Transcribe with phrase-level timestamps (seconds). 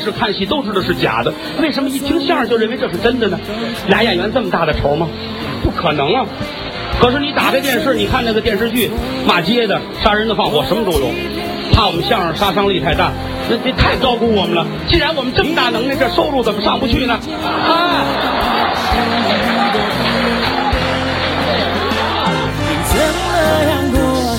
[0.00, 3.38] 是看戏都知道是假的，为什么一听相声就认为这是真的呢？
[3.88, 5.08] 俩演员这么大的仇吗？
[5.62, 6.24] 不可能啊！
[7.00, 8.90] 可是你打开电视，你看那个电视剧，
[9.26, 11.10] 骂街的、杀人的、放火，什么都有。
[11.72, 13.12] 怕我们相声杀伤力太大，
[13.48, 14.66] 那这太高估我们了。
[14.88, 17.14] 既然我们这么大能耐，这收入怎么上不去呢？
[17.14, 18.04] 啊！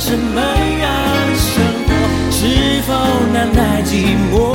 [0.03, 0.91] 什么样
[1.35, 1.91] 生活？
[2.31, 2.91] 是否
[3.31, 4.50] 难耐寂寞？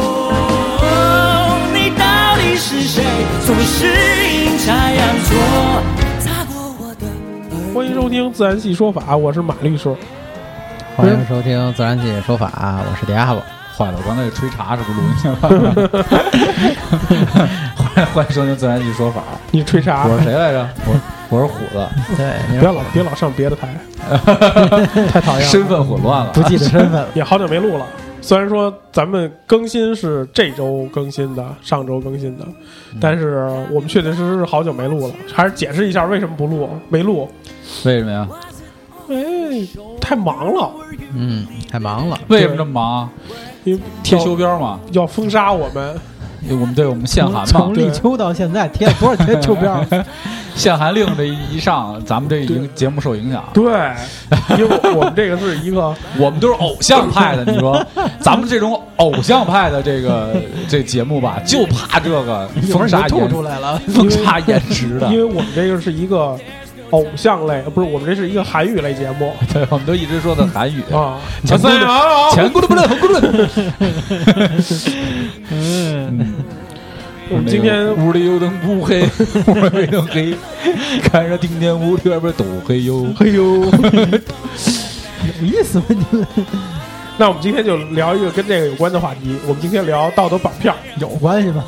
[7.77, 9.95] 欢迎收听《自然系说法》，我是马律师。
[10.97, 12.51] 欢迎收听《自然系说法》，
[12.91, 13.41] 我是迪亚布。
[13.77, 15.37] 坏了，我刚才吹茶是不是录音去了？
[17.77, 20.07] 欢 迎欢迎收听《自然系说法你吹》，啥？
[20.09, 20.67] 我是谁来着？
[20.89, 23.69] 我我是虎子，对，你别老别老上别的台，
[25.12, 25.47] 太讨厌了。
[25.47, 27.06] 身份混乱了，不记得身份了。
[27.12, 27.84] 也好久没录了。
[28.26, 32.44] 虽然说咱们更新是这周更新的，上周更新的，
[33.00, 35.14] 但是我们确确实实是好久没录了。
[35.32, 37.31] 还是解释一下为什么不录，没录，
[37.84, 38.28] 为什么呀？
[39.09, 39.14] 哎，
[40.00, 40.72] 太忙了，
[41.14, 42.19] 嗯，太忙了。
[42.26, 43.09] 为什么这么忙？
[43.62, 45.97] 因为贴要修边嘛，要封杀我们，
[46.51, 50.05] 我们对我们限韩嘛从，立秋到现在贴了多少贴秋膘？
[50.55, 53.45] 限韩令这一上，咱们这影节目受影响。
[53.53, 53.65] 对，
[54.57, 57.85] 因为我们这个是一个 我们都是偶像派的，你说
[58.21, 60.35] 咱们这种偶像派的这个
[60.67, 63.79] 这节目吧，就怕这个封杀颜出来了。
[63.89, 65.19] 封杀颜值的因。
[65.19, 66.39] 为我们这个是一个
[66.91, 70.83] 偶像类，不是我们这是一个韩语类节目 对，我们都一直说的韩语。
[70.93, 71.19] 啊。
[71.45, 73.21] 前咕噜，前咕噜不噜，后咕噜。
[75.51, 76.35] 嗯，
[77.29, 79.03] 我们今天屋里有灯不黑，
[79.49, 80.35] 屋里没灯黑，
[81.03, 83.07] 看着听见屋里外边都黑哟。
[83.19, 83.65] 哎呦，
[85.41, 85.85] 有意思吗？
[85.89, 86.27] 你们
[87.19, 89.37] 那我们今天就聊一个跟这个有关的话题。
[89.47, 91.65] 我们今天聊道德绑票，有关系吗？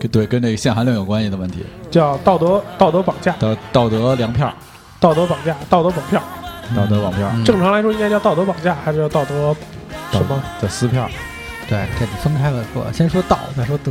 [0.00, 4.52] 跟对，跟这个限韩令有关系的问题，叫道德道德绑架，道道德粮票，
[4.98, 6.20] 道德绑架，道德绑票。
[6.76, 9.52] 道德绑票，嗯正常来说应该叫道德绑架，还是叫道德
[10.12, 10.40] 什么？
[10.62, 11.08] 叫撕票，
[11.68, 12.84] 对，这得分开了说。
[12.92, 13.90] 先说道，再说德，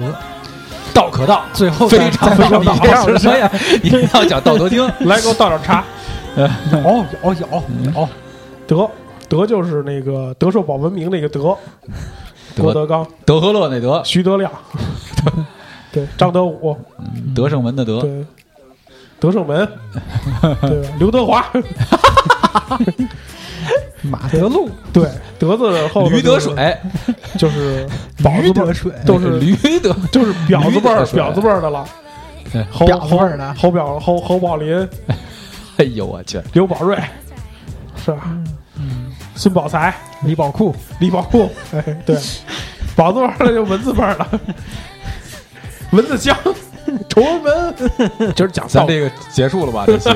[0.93, 2.59] 道可道，最后非常再道。
[2.59, 3.51] 你这是什么呀？
[3.83, 5.83] 你要讲《道德经 》，来给我倒点茶。
[6.37, 8.09] 有有有有，
[8.65, 8.89] 德
[9.27, 11.57] 德就是那个德寿保文明那个德，
[12.57, 14.49] 郭德德纲、德和乐那德，徐德亮，
[15.91, 16.77] 对，张德武，
[17.35, 18.25] 德胜门的德，对，
[19.19, 19.67] 德胜门，
[20.61, 21.45] 对，刘德华，
[24.01, 26.77] 马德禄，对，德字后头驴得水，
[27.37, 27.87] 就是
[28.41, 31.85] 驴得水，都是 驴得就是婊子辈儿驴得水表字辈儿的了。
[32.51, 33.53] 对侯表字辈儿的。
[33.53, 34.87] 侯侯表侯侯宝林、
[35.77, 36.97] 哎呦我去，刘宝瑞，
[38.03, 38.21] 是吧？
[38.77, 39.11] 嗯。
[39.35, 42.17] 孙宝才、李宝库，李宝库，哎，对，
[42.95, 44.27] 宝字辈儿的就文字辈儿了。
[45.91, 46.35] 蚊子香，
[47.09, 49.85] 崇文门，今儿讲道咱这个结束了吧？
[49.87, 50.09] 这期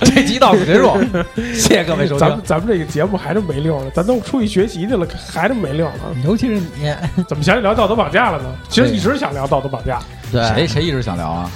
[0.14, 0.90] 这集到此结束，
[1.54, 2.20] 谢谢各位收听。
[2.20, 5.94] 咱们咱们这个节目还是没溜了，咱都出去学习去了，还是没溜了。
[6.24, 6.94] 尤其是你，
[7.28, 8.48] 怎么想起聊道德绑架了呢？
[8.68, 9.98] 其实一直想聊道德绑架，
[10.32, 11.50] 对谁谁一直想聊啊？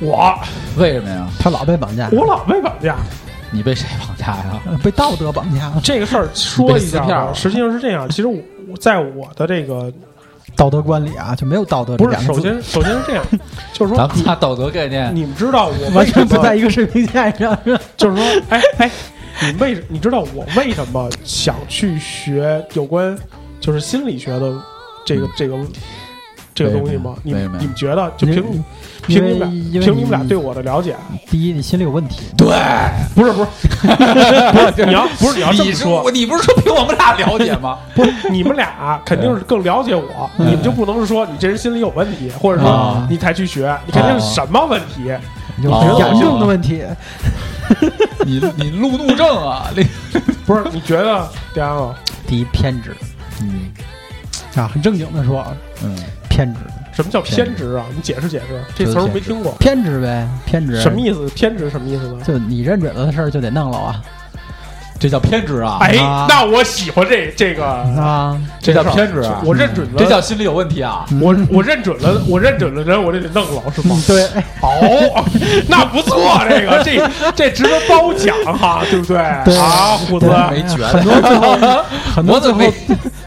[0.00, 0.38] 我
[0.76, 1.26] 为什么呀？
[1.40, 2.96] 他老被绑架，我老被绑架。
[3.50, 4.60] 你被谁绑架呀？
[4.66, 8.08] 呃被道德绑架了，这个事儿说一下实际上是这样。
[8.08, 8.36] 其实我
[8.68, 9.90] 我在我的这个
[10.54, 13.24] 道德观里啊，就没有道德这不是，两个字，首先首先是这样，
[13.72, 17.58] 就是说咱们仨道德概念，你们知道我完全不在一个水平线上，
[17.96, 18.90] 就是说，哎哎，
[19.42, 23.16] 你为你知道我为什么想去学有关
[23.60, 24.54] 就是心理学的
[25.04, 25.56] 这个这个
[26.56, 27.14] 这个东西吗？
[27.22, 28.64] 你你们觉得就凭你
[29.06, 30.96] 凭你们俩凭你们俩对我的了解，
[31.30, 32.48] 第一，你心里有问题，对，
[33.14, 33.48] 不是不是。
[34.52, 37.78] 不是你要不是你要这么说，你不是说凭我们俩了解吗？
[37.94, 40.46] 不是你们俩肯定是更了解我，嗯。
[40.46, 43.06] 你们就不能是说你这人心里有问题，或者说啊。
[43.10, 45.12] 你才去学，你肯定是什么问题？
[45.62, 46.82] 有哦严重的问题。
[48.24, 49.70] 你你路怒症啊？
[49.76, 49.82] 那
[50.46, 51.94] 不是你觉得第二个
[52.26, 52.96] 第一，偏执。
[53.42, 53.70] 嗯
[54.54, 55.46] 啊，很正经的说，
[55.84, 55.94] 嗯，
[56.36, 56.60] 偏执，
[56.92, 57.84] 什么叫偏执啊？
[57.94, 61.26] 你解释解释，这词儿我没听过，偏执呗，偏执什么意思？
[61.30, 62.18] 偏执什么意思呢？
[62.26, 64.02] 就你认准了的事儿就得弄了啊
[64.98, 65.76] 这叫偏执啊！
[65.82, 68.34] 哎啊，那我喜欢这这个，啊！
[68.60, 69.42] 这叫偏执啊！
[69.44, 71.04] 我认准了，这叫心理有问题啊！
[71.20, 73.94] 我我认准了， 我认准了人，我就得弄了，是吗？
[74.06, 74.26] 对，
[74.58, 74.72] 好，
[75.68, 79.16] 那不错，这个这这值得褒奖哈， 对不对？
[79.44, 81.84] 对啊，虎子，没觉得很多最后
[82.14, 82.64] 很多最后我怎么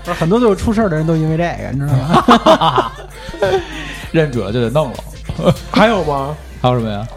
[0.04, 2.92] 不是很多最后出事儿的人都因为这个，你知道吗？
[4.12, 5.54] 认准了就得弄了。
[5.72, 6.36] 还有吗？
[6.62, 7.08] 还有什么呀？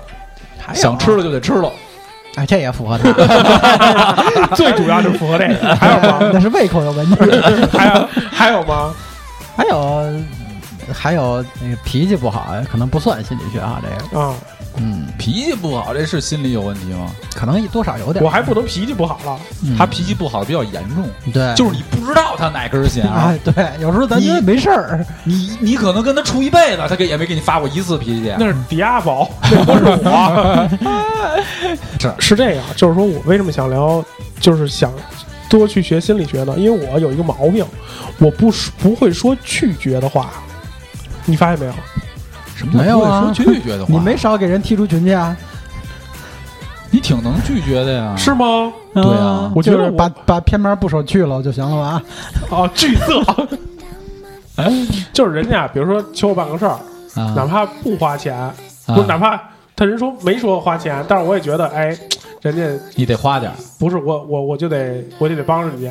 [0.59, 1.71] 还有想吃了就得吃了。
[2.37, 6.31] 哎，这也符合他， 最主要是符合这个，还有吗？
[6.33, 7.15] 那是胃口有问题。
[7.77, 8.95] 还有还有吗？
[9.55, 10.15] 还有
[10.95, 14.35] 还有那个脾气不好，可能不算心理学啊，这个，啊，嗯，
[15.19, 17.11] 脾气不好，这是心理有问题吗？
[17.35, 18.29] 可能多少有点我。
[18.31, 28.35] 还不能脾气不好了，嗯他脾气不好比较严重，对，就是你不知道他哪根弦啊 哎，，对，有时候咱觉得没事儿，你你可能跟他处一辈子，他给也没给你发过一次脾气。
[28.39, 30.69] 那是迪亚宝， 那不是我。
[32.01, 34.03] 是是这样，就是说我为什么想聊，
[34.41, 34.93] 就是想
[35.49, 36.55] 多去学心理学呢？
[36.57, 37.65] 因为我有一个毛病，
[38.19, 40.31] 我不说不会说拒绝的话，
[41.25, 41.73] 你发现没有？
[42.71, 43.93] 什么没有说拒绝的话？
[43.93, 45.37] 你没少给人踢出群去啊？
[46.91, 48.15] 你挺能拒绝的呀。
[48.17, 48.73] 是吗？
[48.95, 51.77] 对啊嗯我觉得我就是把把偏门部首去了就行了
[52.51, 52.57] 吧？
[52.57, 53.23] 啊，拒色。
[54.57, 54.71] 哎
[55.15, 56.79] 就是人家，比如说求我办个事儿，
[57.17, 58.53] 哪啊，怕不花钱，啊
[58.87, 59.41] 不是哪怕
[59.75, 61.97] 他人说没说花钱，但是我也觉得，哎，
[62.43, 62.63] 人家
[62.95, 63.55] 你得花点儿。
[63.79, 65.91] 不是我，我我就得我就得帮人家。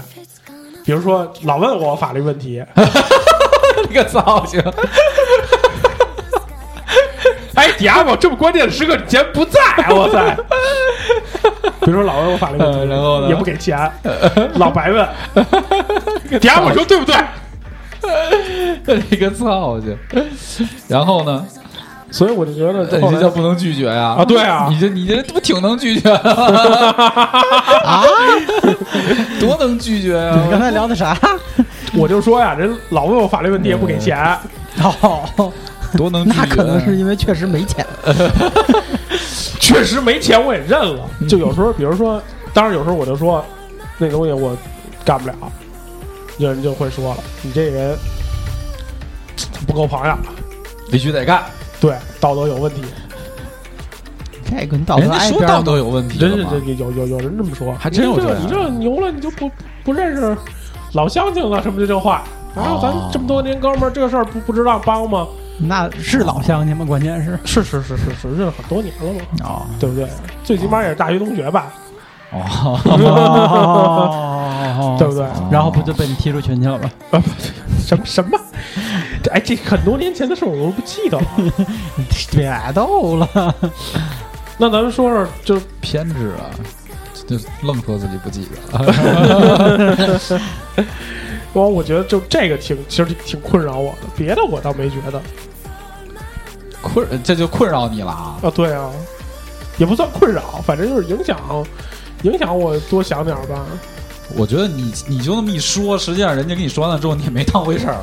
[0.85, 2.63] 比如说老问我法律问题
[3.87, 4.61] 这个造型，
[7.81, 10.19] 哎，迪亚宝这么关键的时刻你竟然不在，我操！
[11.83, 13.91] 比如说老问我法律问题，呃然后呢也不给钱，
[14.55, 15.07] 老白问，
[16.39, 17.15] 迪亚宝说对不对？
[19.09, 19.97] 这个造型。
[20.87, 21.43] 然后呢？
[22.13, 24.17] 所以我就觉得你这叫不能拒绝呀？
[24.19, 26.91] 啊，对啊，你这你这不挺能拒绝的吗？
[27.85, 28.03] 啊，
[29.39, 30.63] 多能拒绝啊你刚啊！
[30.65, 31.17] 才聊的啥？
[31.95, 34.17] 我就说呀，人老问我法律问题也不给钱，
[35.01, 35.53] 哦，
[35.97, 37.85] 多能 那可能是因为确实没钱。
[39.59, 41.07] 确实没钱我也认了。
[41.29, 42.21] 就有时候，比如说，
[42.53, 43.43] 当然有时候我就说
[43.97, 44.57] 那东西我
[45.05, 45.35] 干不了，
[46.37, 47.97] 有人就会说了，你这人
[49.65, 50.15] 不够朋友，
[50.91, 51.43] 必须得干。
[51.79, 52.81] 对，道德有问题。
[54.43, 59.49] 这个你道人家德挨边儿说道德有问题真是这有有有人这么说，还真有这你你这牛了，你就不
[59.83, 60.35] 不认识
[60.91, 62.23] 老乡亲了，什么的这话。
[62.53, 65.25] 啊哦，咱这么多年哥们儿，这事儿不不知道帮吗？
[65.63, 66.83] 那是老乡亲吗？
[66.85, 70.07] 关键是是是是是是，认识很多年了嘛，哦对不对？
[70.43, 71.71] 最起码也是大学同学吧，
[72.31, 75.25] 哦，哦 对不对？
[75.51, 76.89] 然后不就被你踢出群去了吗？
[77.85, 78.39] 什么什么？
[79.23, 81.25] 这哎，这很多年前的事我都不记得了。
[82.31, 83.53] 别逗了，
[84.57, 86.49] 那咱们说说，就是偏执啊，
[87.27, 88.51] 就愣说自己不记得。
[91.53, 95.21] 我我觉得就这个挺其实挺挺困扰我的，别的我倒没觉得
[96.81, 98.35] 困，这就困扰你了啊！
[98.41, 98.51] 啊。
[98.53, 98.89] 对啊，
[99.77, 101.37] 也不算困扰，反正就是影响
[102.23, 103.63] 影响我多想点儿吧。
[104.35, 107.97] 我觉得你你就那么一说，实际上人家跟你说完了之后，你也没当回事儿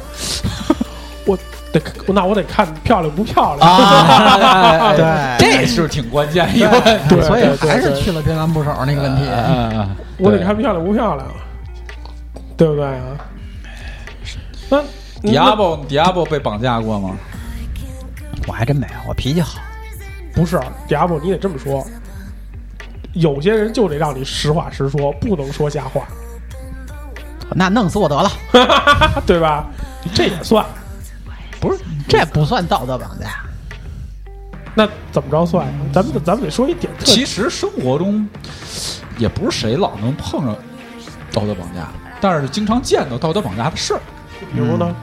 [1.26, 1.36] 我
[1.72, 3.68] 得那我得看漂亮不漂亮。
[3.70, 5.04] 啊对
[5.38, 7.04] 这是挺关键一个问题。
[7.08, 9.22] 对所以还是去了偏南部首那个问题。
[9.26, 11.26] 嗯，我得看漂亮不漂亮，
[12.56, 13.04] 对不对啊？
[14.70, 14.82] 那
[15.22, 17.16] Diablo Diablo 被绑架过吗？
[18.48, 19.60] 我还真没有，我脾气好。
[20.34, 21.86] 不是迪亚布，你得这么说。
[23.12, 26.08] 有些人就得让你实话实说，不能说瞎话，
[27.54, 28.30] 那弄死我得了，
[29.26, 29.66] 对吧？
[30.14, 30.64] 这也算。
[31.60, 33.42] 不是这不算道德绑架。
[34.74, 35.66] 那怎么着算？
[35.92, 38.26] 咱们咱们得说一点其实生活中
[39.18, 40.54] 也不是谁老能碰上
[41.32, 41.88] 道德绑架，
[42.20, 44.00] 但是经常见到道德绑架的事儿，
[44.54, 44.94] 比如呢？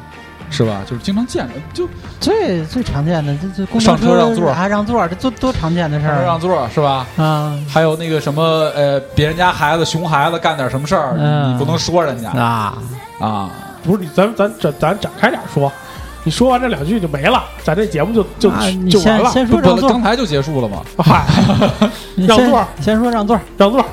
[0.55, 0.81] 是吧？
[0.89, 1.87] 就是经常见着，就
[2.19, 7.05] 最最常见的，这这公上车让座啊，让座，这多多常见的事儿让座是吧？
[7.17, 8.41] 啊还有那个什么
[8.75, 12.77] 呃，别人家孩子熊孩子干点什么事儿，嗯你不能说人家啊！
[13.19, 13.49] 啊。
[13.83, 15.71] 不是你，咱咱咱咱展开点说。
[16.23, 18.49] 你说完这两句就没了，咱这节目就就
[18.89, 19.29] 就完了。
[19.29, 20.77] 先说让座刚，才就结束了嘛？
[20.97, 21.23] 嗨，
[22.17, 23.85] 让座先说让座让座，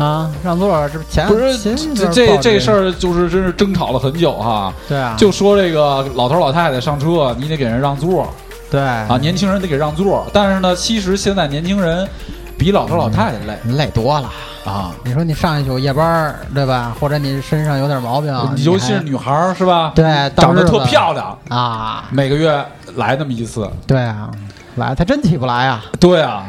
[0.00, 4.72] 啊，让座，这前不是前这这这事儿，就是真是争吵了很久哈。
[4.88, 8.26] 对啊，就说这个老头老太太上车，你得给人让座
[8.70, 10.26] 对啊，年轻人得给让座。
[10.32, 12.08] 但是呢，其实现在年轻人
[12.56, 14.30] 比老头老太太累累多了。
[14.64, 16.96] 啊，你说你上一宿夜班儿，对吧？
[16.98, 19.92] 或者你身上有点毛病，尤其是女孩儿是吧？
[19.94, 20.04] 对
[20.36, 22.64] 长得特漂亮，啊，每个月
[22.96, 23.68] 来那么一次。
[23.86, 24.30] 对啊，
[24.76, 25.84] 来他真起不来啊！
[26.00, 26.44] 对啊，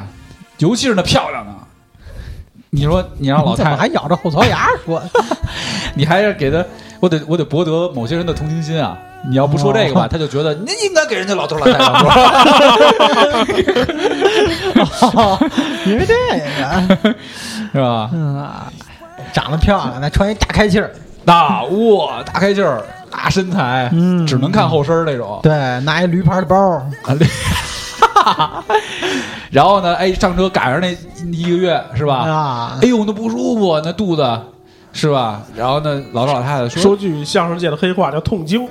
[0.60, 1.51] 尤其是那漂亮的。
[2.74, 5.01] 你说你让老太太，还咬着后槽牙说？
[5.94, 6.63] 你还是给他，
[7.01, 8.98] 我得我得博得某些人的同情心啊！
[9.30, 12.01] 你要不说这个吧，他就觉得你应该给人家老头老太太让
[15.12, 15.40] 座，
[15.86, 17.16] 因为这个，
[17.74, 18.10] 是吧？
[18.13, 18.72] 嗯啊，
[19.34, 20.90] 长得漂亮，再穿一大开气儿，
[21.25, 25.40] 那哇，大开气儿，大身材，嗯只能看后身儿那种。
[25.44, 25.51] 对，
[25.82, 26.56] 拿一驴牌的包，
[27.04, 27.28] 啊，对
[29.51, 30.96] 然后呢，哎，上车赶上那
[31.31, 32.15] 一个月是吧？
[32.27, 34.39] 啊哎呦，那不舒服，那肚子
[34.93, 35.41] 是吧？
[35.55, 38.67] 然后呢，老头老太太说说句相声界的黑话叫痛经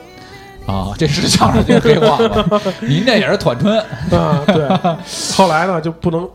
[0.67, 2.61] 啊，这是相声界黑话吧？
[2.81, 3.79] 您这也是团春，
[4.11, 4.69] 啊，对。
[5.35, 6.29] 后来呢就不能，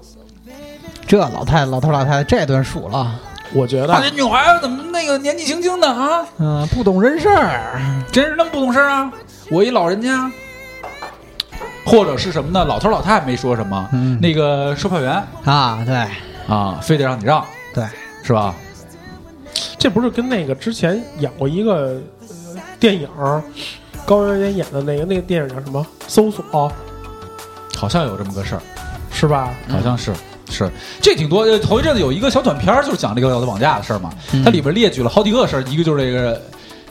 [1.07, 3.15] 这老太太老头老太太这顿数了，
[3.53, 6.25] 我觉啊，得这女孩儿怎么那个年纪轻轻的啊？
[6.39, 7.71] 嗯，不懂人事儿，
[8.11, 9.11] 真是那么不懂事儿啊？
[9.51, 10.29] 我一老人家，
[11.85, 12.65] 或者是什么呢？
[12.65, 15.95] 老头老太太没说什么，嗯那个售票员啊，对
[16.47, 17.85] 啊，非得让你让，对，
[18.23, 18.53] 是吧？
[19.77, 23.41] 这不是跟那个之前演过一个、呃、电影儿，
[24.05, 25.85] 高圆圆演的那个那个电影叫什么？
[26.07, 26.71] 搜索
[27.75, 28.61] 好像有这么个事儿。
[29.11, 29.49] 是吧？
[29.69, 30.13] 好像是。
[30.49, 30.69] 是，
[31.01, 31.41] 这挺多。
[31.41, 34.11] 呃头一阵子有一个小短片儿，就是讲这个道德绑架的事儿嘛。
[34.33, 36.41] 嗯它里边列举了好几个事儿，一个就是这个，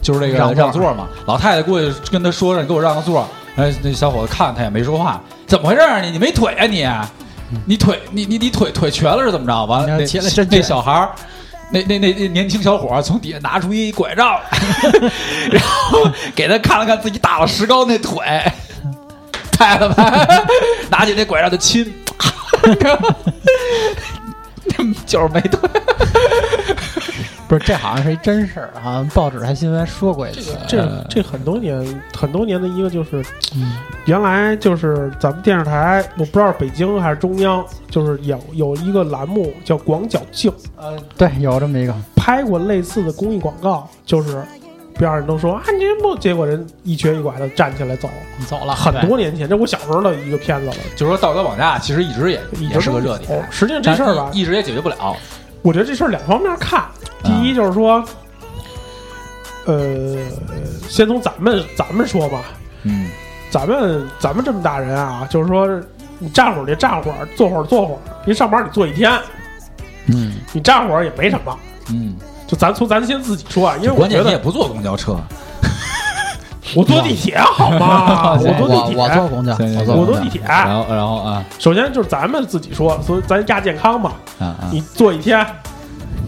[0.03, 1.09] 就是这个让座让座嘛。
[1.27, 6.01] 老太太过去跟他说：“让你给我让个座。”哎，那小伙子看他也没说话，怎么回事儿？
[6.01, 6.87] 你你没腿啊你？
[7.67, 9.65] 你腿你你你腿腿瘸了是怎么着？
[9.67, 10.05] 完了，那
[10.51, 11.11] 那小孩儿。
[11.71, 14.39] 那那那那年轻小伙儿从底下拿出一拐杖，
[15.51, 18.23] 然后给他看了看自己打了石膏那腿，
[19.53, 20.45] 拍了拍，
[20.91, 21.93] 拿起那拐杖就亲，
[25.07, 25.59] 就是没腿。
[27.47, 33.25] 不是这好像是一真事儿，好像报纸还新闻说过一次，这这很多年很多年的一个就是，
[34.07, 44.43] 原来就是咱们电视台，我不知道是北京还是中央，就是有有一个栏目叫《广角镜》，呃，对，有这么一个，拍过类似的公益广告，就是
[44.99, 48.09] 边上人都说啊你这不，结果人一瘸一拐的站起来走，
[48.47, 55.15] 走了很多年前，这我小时候的一个片子了，就是说道德绑架其实一直也一直也是个热哦点，实际上这事儿吧，一直也解决不了。
[55.65, 56.85] 我觉得这事儿两方面看，
[57.23, 58.05] 第一就是说，
[59.65, 60.15] 呃，
[60.91, 62.45] 先从咱们咱们说吧，
[62.83, 63.09] 嗯，
[63.51, 65.67] 咱们咱们这么大人啊，就是说，
[66.19, 69.11] 你站会儿就站会儿，坐会儿坐会儿，你上班你坐一天，
[70.09, 71.59] 嗯，你站会儿也没什么。
[71.91, 72.15] 嗯，
[72.47, 75.19] 就咱从咱先自己说啊，因为我觉得键你也不坐公交车，
[76.75, 78.33] 我坐地铁好吗？
[78.41, 79.53] 我坐地铁，我坐公交，
[79.95, 80.41] 我坐地铁。
[80.47, 85.47] 然后然后啊首先就是咱们自己说，所以咱亚健康嘛，啊啊，你坐一天，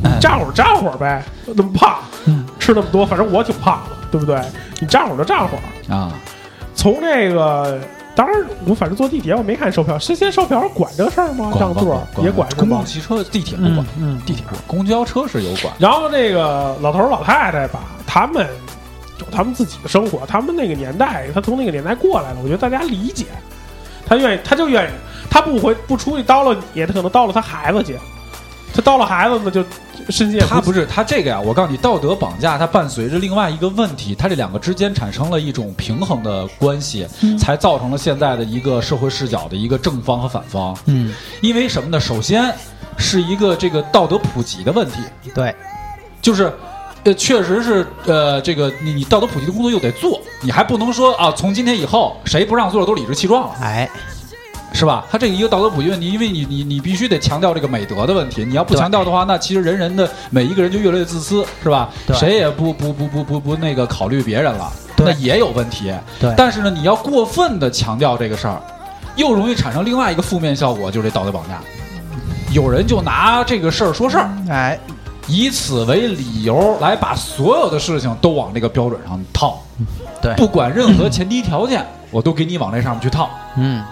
[0.03, 1.97] 你站会儿站会儿呗，那么胖，
[2.59, 4.41] 吃那么多，反正我挺胖的，对不对？
[4.81, 5.95] 你站会儿就站会儿。
[5.95, 6.12] 啊，
[6.75, 7.79] 从这个，
[8.15, 8.37] 当然
[8.67, 11.50] 我反正坐地铁我没看售票，现在售票管这个事儿吗？
[11.50, 12.85] 管让座也管公共？
[12.85, 15.73] 汽车、地铁不管，嗯，地铁不管，公交车是有管。
[15.79, 18.47] 然后这个老头儿老太太吧，他们
[19.18, 23.25] 有他们自己的生活，他们那个年代，他从那个年代过来了，我觉得大家理解，
[24.06, 24.92] 他愿意，他就愿意，
[25.30, 27.99] 他不回不出去叨了你，他可能叨了他孩子去，
[28.75, 29.64] 他叨了孩子那就
[30.11, 37.06] 身心也他不是他这个呀，我告诉你，道德绑架它伴随着另外一个问题，它这两个之间产生了一种平衡的关系，
[37.38, 40.76] 才造成了现在的一个社会视角的一个正方和反方。
[40.85, 41.99] 嗯，因为什么呢？
[41.99, 42.54] 首先
[42.99, 45.00] 是一个这个道德普及的问题，
[45.35, 45.54] 对，
[46.20, 46.52] 就是。
[47.06, 53.88] 呃，确实是，呃，这个你你道德普及的工作又得做，你还不能说啊，从今天以后谁不让座都理直气壮了，哎，
[54.72, 55.06] 是吧？
[55.08, 61.90] 他这个一个道德普及问题，因为你你你必须得强调这个美德的问题，你要不强调的话，那其实人人的每一个人就越来越自私，是吧？
[62.08, 65.94] 对谁也不不不不不不那个考虑别人了，对那也有问题。
[66.18, 68.60] 对但是呢，你要过分的强调这个事儿，
[69.14, 71.60] 又容易产生另外一个负面效果，就是这道德绑架。
[72.50, 74.78] 有人就拿这个事儿说事儿，哎，
[75.28, 79.62] 以此为理由来把所有的事情都往这个标准上套，
[80.23, 83.28] 对不管任何前提条件，我都给你往这上面去套。
[83.56, 83.83] 嗯，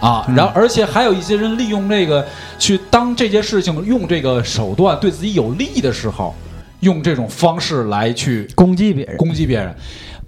[0.00, 2.26] 啊，然后而且还有一些人利用这个
[2.58, 6.34] 去当这件事情用这个手段对自己有利的时候，
[6.80, 9.74] 用这种方式来去攻击别人，攻击别人。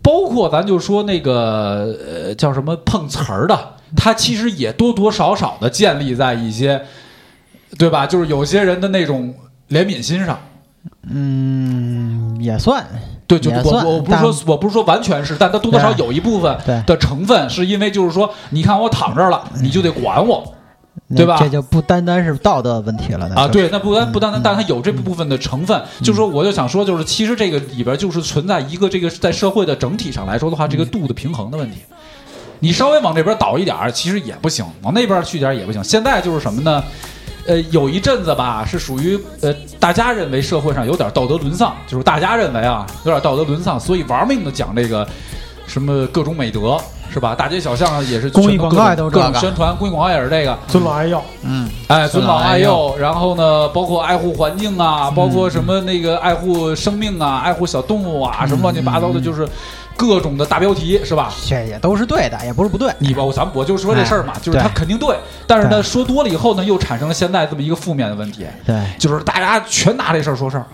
[0.02, 3.56] 包括咱就说那个呃叫什么碰瓷儿的，
[3.94, 6.80] 他其实也多多少少的建立在一些，
[7.78, 8.06] 对吧？
[8.06, 9.34] 就是有些人的那种
[9.70, 10.38] 怜悯心上。
[11.10, 12.86] 嗯，也算，
[13.26, 20.54] 对，就我我不是说我不是说完全是，但它多多少少有一部分的成分是因为就是说，你看我躺这儿了，你就得管我
[21.14, 23.46] 对吧这就不单单是道德问题了啊。
[23.46, 25.80] 就是对，那不单不单单，但它有这部分的成分。
[26.00, 31.78] 就是说，我就想说，就是其实这个里边就是存在一个这个在社会的整体上来说的话，这个度的平衡的问题。
[32.60, 35.82] 你稍微往这边倒一点儿，其实也不行；往那边去点儿也不行。
[35.84, 36.82] 现在就是什么呢？
[37.46, 45.06] 呃，有一阵子吧，是属于呃，大家认为社会上有点道德沦丧，就是大家认为啊，有点道德沦丧，所以玩命的讲这个
[45.66, 46.78] 什么各种美德，
[47.12, 47.34] 是吧？
[47.34, 50.56] 大街小巷也是公益全广告都是各种宣传，公益广告也是这个。
[50.68, 59.48] 尊老爱幼，嗯，哎，尊老爱幼，然后呢，包括爱护环境啊，包括什么那个爱护生命啊，爱护小动物啊，什么乱七八糟的，就是
[60.00, 61.30] 各种的大标题，是吧？
[61.46, 62.90] 这也都是对的，也不是不对。
[62.98, 65.14] 你吧，我咱我就说这事儿嘛，就是他肯定对，
[65.46, 70.64] 但是呢，说多了以后呢，又产生了现在这么一个负面的问题，对，就是大家全拿这事儿说事儿，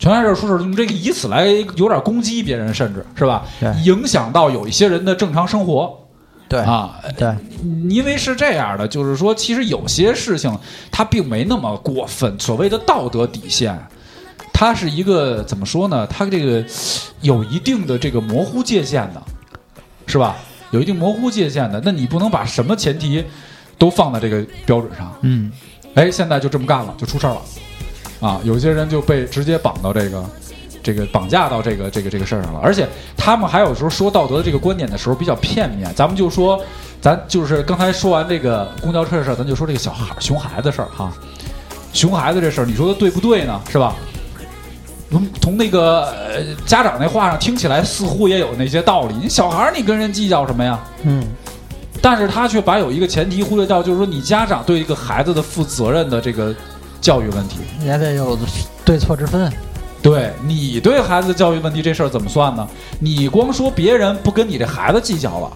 [0.00, 3.72] 全拿这事儿说事儿，用这个以此来有点攻击别人，甚至是吧对？
[3.84, 5.96] 影响到有一些人的正常生活
[6.48, 7.32] 对啊，对，
[7.90, 10.58] 因为是这样的，就是说，其实有些事情
[10.90, 12.34] 它并没那么过分。
[12.40, 13.78] 所谓的道德底线，
[14.58, 16.04] 它是一个怎么说呢？
[16.08, 16.64] 它这个
[17.20, 19.22] 有一定的这个模糊界限的，
[20.08, 20.36] 是吧？
[20.72, 23.24] 有一定模糊界限的，那你不能把什么前提
[23.78, 25.14] 都放在这个标准上。
[25.20, 25.52] 嗯，
[25.94, 27.40] 哎，现在就这么干了，就出事儿了，
[28.18, 30.24] 啊，有些人就被直接绑到这个。
[30.80, 35.92] 这个绑架到这个这个这个事儿上了，而且他们还有时候说道德的这个观点的时候比较片面。
[35.94, 36.58] 咱们就说，
[37.00, 41.12] 咱就是刚才说完这个公交车的事儿，咱就说这个小孩儿熊孩子的事儿哈。
[41.92, 43.60] 熊孩子这事儿，你说的对不对呢？
[43.68, 43.94] 是吧？
[45.10, 49.14] 从从那个呃家长那话上听起来，似乎也有那些道理。
[49.20, 50.78] 你小孩儿，你跟人计较什么呀？
[51.04, 51.24] 嗯，
[52.02, 56.54] 但是他却把有一个前提忽略掉，就是说你家长对一个孩子的负责任的这个
[57.00, 57.58] 教育问题。
[57.82, 58.38] 也得有
[58.84, 59.50] 对错之分。
[60.00, 62.66] 对你对孩子的教育问题这事儿怎么算呢？
[63.00, 65.50] 你光说别人不跟你这孩子计较了，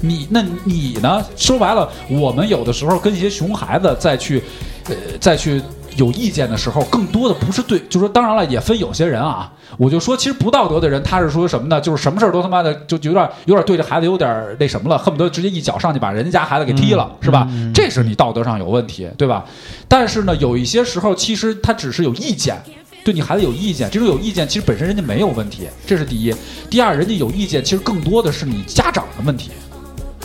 [0.00, 1.24] 你那你呢？
[1.36, 4.42] 说白了，我们有的时候跟一些熊孩子再去，
[4.88, 5.62] 呃，再去
[5.96, 9.52] 有意见的时候，更多的不是对，就说当然了，也分有些人啊。
[9.76, 11.80] 我就说，其实不道德的人，他是说什么呢？
[11.80, 17.48] 就是什么事儿都他妈的就就有点有点对这孩子有点那什么了，恨不得直接一脚上去把人家孩子给踢了，是吧？
[17.74, 19.44] 这是你道德上有问题，对吧？
[19.88, 22.56] 但是呢，有一些时候其实他只是有意见。
[23.04, 26.34] 对你孩子有意见，这种有意见其实本身人家没有问题，这是第一。
[26.68, 29.52] 第二，人家有意见，其实更多的是你家长的问题。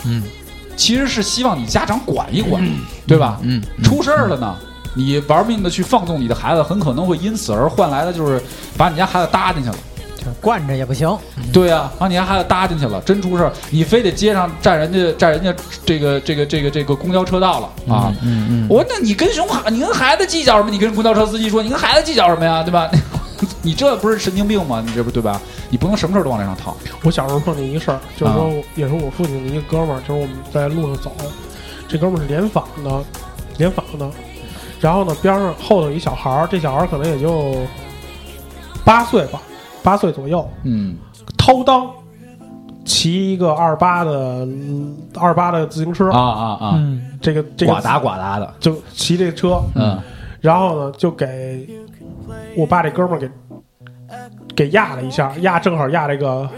[0.03, 0.23] 嗯，
[0.75, 2.67] 其实是希望你家长管一管，
[3.05, 3.39] 对吧？
[3.43, 4.55] 嗯，出事儿了呢，
[4.93, 8.41] 你玩命的去放纵你的孩子，很可能会因此而换来的就是
[8.77, 9.75] 把你家孩子搭进去了。
[10.23, 11.09] 就惯着也不行。
[11.51, 15.51] 对呀、把你家孩子搭进去了，真出事儿，你非得街上占人家占人家
[15.83, 18.13] 这个这个这个这个公交车道了啊！
[18.21, 20.69] 嗯嗯，我那你跟熊孩，你跟孩子计较什么？
[20.69, 22.61] 你跟公交车司机说，你跟孩子计较什么呀？
[22.61, 22.87] 对吧？
[23.63, 24.83] 你这不是神经病吗？
[24.85, 25.41] 你这不对吧？
[25.71, 26.77] 你不能什么事儿都往脸上套。
[27.01, 31.11] 我小时候碰见一个事儿，就是说啊也是我父亲的一个哥们儿，就是我们在路上走，
[31.87, 33.03] 这哥们儿是联访的，
[33.57, 34.07] 联访的，
[34.81, 37.55] 然后呢边上后头一小孩儿，这小孩儿可能也就
[38.83, 39.39] 八岁吧，
[39.83, 40.97] 八岁左右，嗯。
[41.37, 41.87] 掏裆
[42.83, 44.47] 骑一个二八的
[45.17, 49.99] 二八的自行车，啊啊啊，嗯这个这个呱嗒呱嗒的，就骑这个车，嗯。
[50.39, 51.69] 然后呢就给
[52.57, 53.29] 我爸这哥们儿给
[54.55, 56.49] 给压了一下，压正好压这个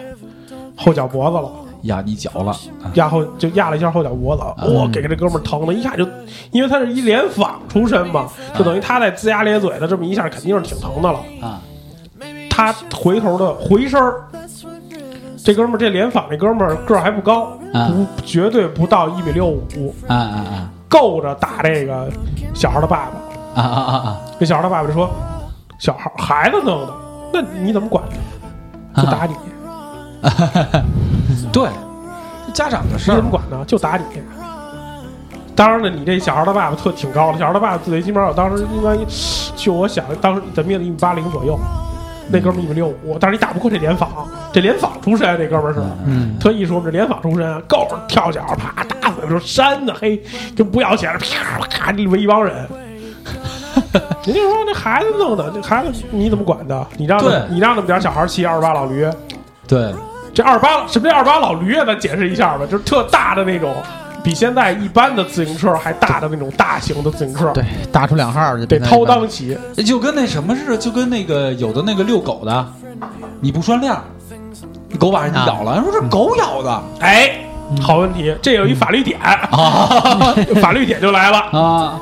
[0.78, 1.52] 后脚脖子了。
[1.84, 2.54] 压你脚了。
[2.96, 4.44] 压后就压了一下后脚脖子，
[4.74, 6.06] 哇、给这哥们儿疼的一下就，
[6.52, 11.20] 因为他是一联访出身嘛，就等于他在龇牙咧嘴的这么一下，肯定是挺疼的了。
[11.42, 11.62] 啊，
[12.50, 14.24] 他回头的回身儿，
[15.38, 22.10] 这哥们儿这联访这哥们儿个儿还不高，啊不绝对不到一米六五，啊啊够着打这个
[22.54, 23.34] 小孩的爸爸。
[23.54, 24.22] 啊啊啊啊！
[24.40, 25.08] 这小孩的爸爸就说
[25.78, 26.94] ：“小孩孩子弄的，
[27.32, 28.04] 那你怎么管
[28.96, 29.04] 他？
[29.04, 29.36] 就打你，
[31.52, 31.70] 对，
[32.54, 33.30] 家长的事儿你怎么。
[33.30, 33.64] 管呢？
[33.66, 34.04] 就打你。”
[35.56, 38.98] 当然了，你这小孩的爸爸特挺高的，小孩的爸爸最起码我当时应该，
[39.56, 41.60] 就我想当时怎么也得一米八零左右，
[42.32, 44.10] 那哥们儿一米六五，但是你打不过这联防，
[44.52, 50.20] 这联防出身，这哥们儿是，嗯，特意说我们这联防出身，够跳脚，啪打死，说扇的嘿，
[50.58, 52.68] 跟不要钱似的，啪啪里围一帮人。
[54.26, 56.88] 人家说那孩子弄的，那孩子你怎么管的？
[56.98, 59.08] 你让你让那么点小孩骑二十八老驴，
[59.68, 59.94] 对，
[60.34, 61.86] 这二八什么叫二八老驴啊？
[61.86, 63.76] 咱解释一下吧，就是特大的那种，
[64.24, 69.58] 比现在一般的自行车还大的那种大型的自行车，对，打出两号就得掏裆骑。
[69.86, 72.68] 就跟那什么似的，就跟那个有的那个遛狗的，
[73.40, 74.02] 你不拴链儿，
[74.98, 77.40] 狗狗把人家咬了，人说这狗咬的哎，
[77.82, 81.40] 好问题，这有一法律点，啊 法律点就来了。
[81.52, 82.00] 啊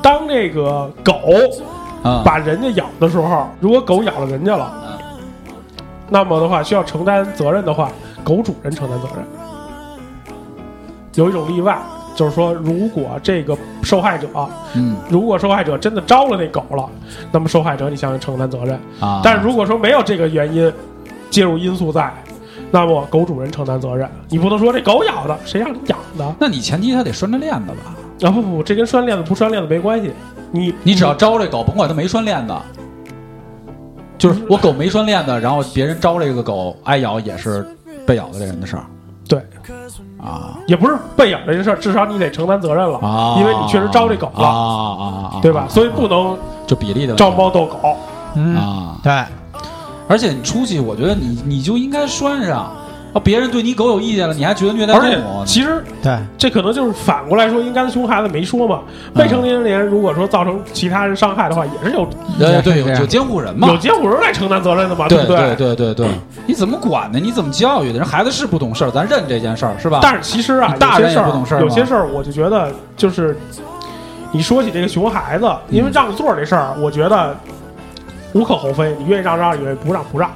[0.00, 1.12] 当这个狗
[2.04, 2.22] 啊！
[2.24, 4.72] 把人家咬的时候，如果狗咬了人家了，
[6.08, 7.90] 那么的话需要承担责任的话，
[8.24, 9.24] 狗主人承担责任。
[11.14, 11.78] 有一种例外，
[12.14, 14.28] 就是说，如果这个受害者，
[14.74, 16.88] 嗯如果受害者真的招了那狗了，
[17.32, 18.78] 那么受害者你向承担责任。
[19.00, 20.72] 啊，但是如果说没有这个原因
[21.30, 22.12] 介入因素在，
[22.70, 24.08] 那么狗主人承担责任。
[24.28, 26.34] 你不能说这狗咬的，谁让你养的？
[26.38, 28.28] 那你前提他得拴着链子吧？
[28.28, 30.12] 啊不不不，这跟拴链子不拴链子没关系。
[30.50, 32.54] 你你只要招这狗，甭管它没拴链子，
[34.18, 37.64] 就是我狗没拴链子，然后别人招这个狗挨咬，也是
[38.04, 38.84] 被咬的这人的事儿
[39.28, 39.38] 对，
[40.18, 43.36] 啊也不是被咬这件事儿，至少你得承担责任了，啊！
[43.38, 45.66] 因为你确实招这狗啊了，啊啊，对吧？
[45.68, 47.96] 所以不能就比例的招猫逗狗。
[48.34, 48.96] 嗯，啊。
[49.02, 49.12] 对，
[50.08, 52.72] 而且你出去，我觉得你你就应该拴上。
[53.12, 55.44] 啊，别人对你狗有意见了，你还觉得虐待而且动物？
[55.46, 58.82] 其实对，这可能就是反过来说，因为刚才熊孩子没说嘛，
[59.14, 62.06] 嗯未成年人如果说造成其他人伤害的话，也是有
[62.38, 63.68] 有有监护人嘛？
[63.68, 65.36] 有监护人来承担责任的嘛，对不对？
[65.56, 66.08] 对对对对，
[66.46, 67.18] 你怎么管呢？
[67.18, 67.98] 你怎么教育的？
[67.98, 70.00] 人孩子是不懂事儿，咱认这件事儿是吧？
[70.02, 73.36] 但是其实啊，大人也有些事儿，不懂事儿有些事儿，我就觉得就是
[74.32, 77.34] 你说起这个熊孩子，因为让座这事儿，我觉得
[78.34, 80.30] 无可厚非，你愿意让让，你愿意不让不让，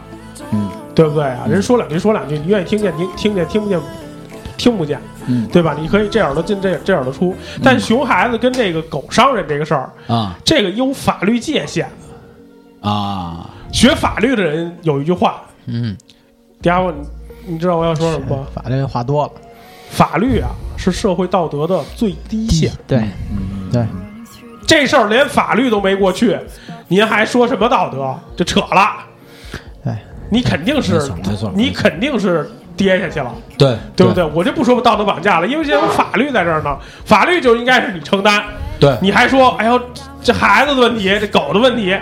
[0.52, 1.46] 嗯对不对啊？
[1.48, 3.81] 人说两句说两句，你愿意听见听听见听不见
[4.57, 5.74] 听不见，嗯对吧？
[5.78, 11.88] 你可以这耳朵进这这耳朵出，但熊孩子跟这个狗商人这个事儿，啊这个有法律界限。
[12.81, 15.96] 啊学法律的人有一句话，嗯，
[16.61, 16.92] 家伙，
[17.46, 18.46] 你你知道我要说什么吗？
[18.55, 19.33] 法律话多了，
[19.90, 22.70] 法律啊是社会道德的最低线。
[22.87, 22.98] 对
[23.31, 23.87] 嗯对，
[24.66, 26.38] 这事儿连法律都没过去，
[26.88, 28.14] 您还说什么道德？
[28.37, 29.07] 这扯了。
[30.33, 31.12] 对，你肯定是
[31.55, 34.25] 你肯定是跌下去了，对对不对？
[34.35, 38.42] 我就不说道德绑架了，因为现在有法律在这儿呢，法律就应该是你承担。
[38.81, 38.97] 对。
[39.01, 39.81] 你还说，哎呦，
[40.23, 41.97] 这孩子的问题，这狗的问题，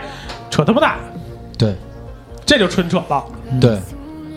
[0.48, 0.94] 扯他妈蛋，
[1.58, 1.74] 对。
[2.46, 3.24] 这就纯扯了。
[3.60, 3.78] 对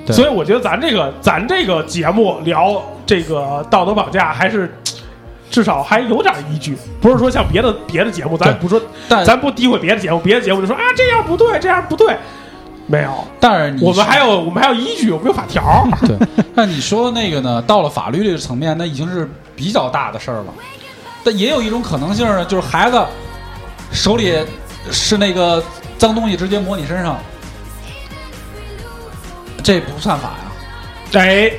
[0.06, 0.16] 对。
[0.16, 4.72] 所以我觉得咱这个咱这个节目聊这个道德绑架，还是
[5.50, 12.18] 至少还有点依据，不是说像别的别的节目，咱不说，咱不诋毁别的节目，别的节目就说啊这样不对，这样不对，
[12.94, 15.84] 没有，但是你我们还有我们还有依据，我们有法条。
[16.06, 16.16] 对，
[16.54, 20.54] 那你说的那个呢，到了法律这个层面，那已经是比较大的事儿了。
[21.24, 23.04] 但也有一种可能性呢，就是孩子
[23.92, 24.38] 手里
[24.92, 25.64] 是那个
[25.98, 27.18] 脏东西直接抹你身上，
[29.64, 31.20] 这不算法呀。
[31.20, 31.52] 哎，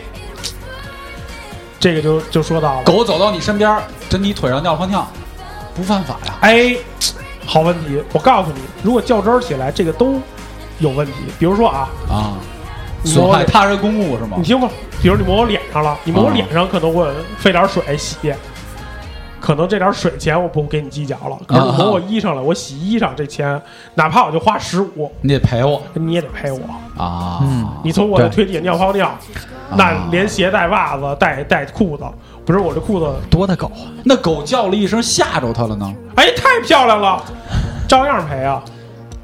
[1.81, 3.77] 这个就就说到了，狗走到你身边，
[4.09, 5.05] 跟你腿上尿泡尿，
[5.75, 6.35] 不犯法呀。
[6.42, 6.77] 哎，
[7.44, 10.23] 好问题，我告诉你，如果较真儿起来，这个都
[10.78, 11.12] 有问题。
[11.38, 12.34] 比如说啊，啊，
[13.04, 14.42] 损害他人公物是吗你？
[14.42, 14.68] 听吧，
[15.02, 18.32] 比如你抹我脸上了，你抹我啊脸上可能我费点水洗，
[19.40, 21.38] 可能这点水钱我不给你计较了。
[21.46, 23.60] 可是你抹我衣裳了，我洗衣裳这钱，
[23.94, 26.60] 哪怕我就花十五，你得赔我你也得赔我。
[27.02, 27.40] 啊！
[27.42, 29.12] 嗯你从我的腿底下尿泡尿，
[29.76, 32.04] 那连鞋带袜子带带裤子，
[32.46, 37.22] 不是我这裤子，多的狗啊，那狗叫了一声，吓着它了呢，哎，太漂亮了，
[37.88, 38.62] 照样赔啊，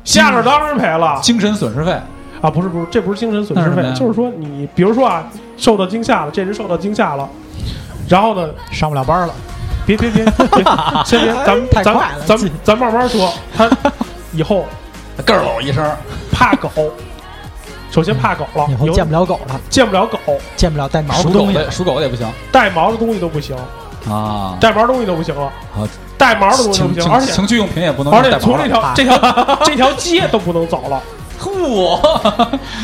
[0.04, 1.98] 吓着当然赔了精神损失费。
[2.42, 2.48] 啊！
[2.48, 5.22] 不是不是，这不是精神损失费就是说你比如说啊，
[5.58, 7.28] 受到惊吓了，这人受到惊吓了，
[8.08, 9.34] 然后呢，上不了班了，
[9.84, 10.64] 别别别别，
[11.04, 13.30] 先别，咱们咱太快咱们咱慢慢说。
[13.54, 13.68] 他
[14.32, 14.64] 以后
[15.26, 15.84] 咯喽一声，
[16.32, 16.70] 怕狗，
[17.90, 20.18] 首先怕狗了，以后见不了狗了，见不了狗，
[20.56, 23.54] 见不了带毛的东西属狗的也不行带毛的东西都不行，
[24.08, 24.56] 啊。
[24.58, 25.86] 带毛的东西都不行了好，
[26.20, 31.02] 带毛的东西都不行，情情而且情趣用品也不能而且带毛了从这条这条这条街都不能走了，
[31.40, 31.98] 嚯，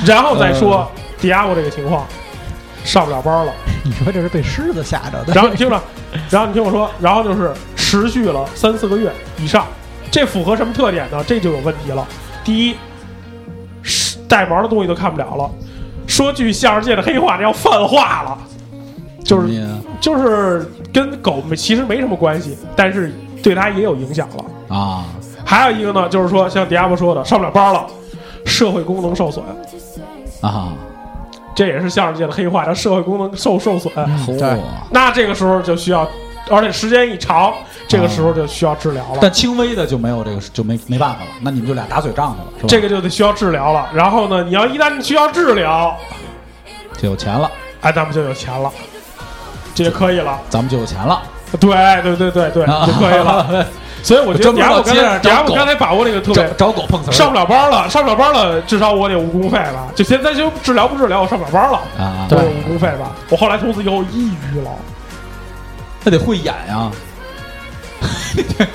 [0.05, 2.05] 然后再说迪亚 o 这个情况。
[2.85, 5.83] 上不了班了，你说这是被狮子吓着的，然后你听着，
[6.31, 9.67] 然后你听我说，然后就是持续了三四个月以上，
[10.09, 11.21] 这符合什么特点呢？
[11.27, 12.07] 这就有问题了。
[12.45, 12.77] 第一，
[13.83, 15.51] 是带毛的东西都看不了了。
[16.07, 18.39] 说句相声界的黑话，这要泛化了，
[19.25, 19.49] 就是
[20.01, 23.13] 就是跟狗没其实没什么关系，但是
[23.47, 24.77] 对他也有影响了。
[24.77, 25.05] 啊，
[25.45, 27.87] 还有一个呢，就是说像迪亚波说的，上不了班了，
[28.45, 29.45] 社会功能受损，
[30.41, 30.73] 啊，
[31.55, 33.93] 这也是相声界的黑话，叫社会功能受受损。
[34.91, 36.09] 那这个时候就需要，
[36.51, 37.55] 而且时间一长，
[37.87, 39.19] 这个时候就需要治疗了。
[39.21, 41.31] 但轻微的就没有这个，就没没办法了。
[41.41, 42.69] 那你们就俩打嘴仗去了，是吧？
[42.69, 43.89] 这个就得需要治疗了。
[43.95, 45.97] 然后呢，你要一旦需要治疗，
[46.99, 47.49] 就有钱了，
[47.83, 48.69] 哎，咱们就有钱了，
[49.73, 50.37] 这就可以了。
[50.51, 51.23] 咱们就有钱了。
[51.53, 53.67] 对对对对对，啊就可以了。
[54.03, 56.55] 所以我觉得专门雅我刚才雅我刚才把握这个特找别。
[56.57, 59.89] 找狗碰瓷上不了班了，上不了班了，至少我得误工费吧。
[59.97, 63.11] 就现在就治疗不治疗，我上不了班了，啊，我误工费吧。
[63.31, 64.71] 我后来从此以后抑郁了，
[66.05, 66.91] 那得会演呀。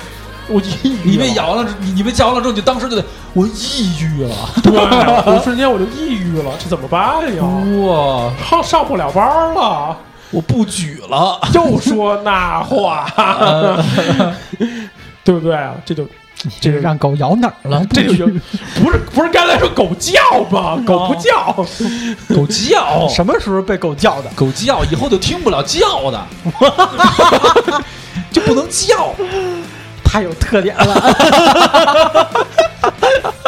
[0.48, 1.10] 我抑郁。
[1.12, 4.34] 你被咬完了，你你被叫完了之后，你就当时就得我抑郁了。
[4.62, 7.00] 对，我瞬间我就抑郁了，这怎么办
[7.34, 7.42] 呀？
[7.86, 9.96] 哇，上上不了班了，
[10.32, 11.40] 我不举了。
[11.54, 13.06] 又说那话，
[15.22, 15.74] 对不对啊？
[15.84, 16.04] 这就
[16.60, 17.84] 这是让狗咬哪儿了？
[17.92, 20.82] 这就不是不是刚才说狗叫吗？
[20.84, 21.52] 狗不叫，
[22.34, 24.30] 狗叫，什么时候被狗叫的？
[24.34, 26.26] 狗叫以后就听不了叫的，
[28.32, 29.14] 就不能叫。
[30.04, 32.34] 太有特点了。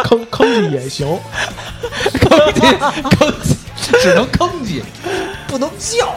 [0.04, 1.06] 吭吭叽也行。
[2.12, 3.56] 吭叽吭叽，
[4.02, 4.82] 只能吭叽，
[5.48, 6.14] 不能叫。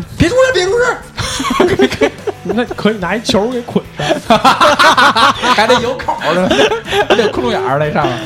[0.18, 2.10] 别出声，别出声，
[2.44, 3.84] 那可以拿一球给捆
[4.26, 4.38] 上，
[5.54, 6.48] 还得有口儿呢，
[7.08, 8.18] 还得窟窿眼儿那上面。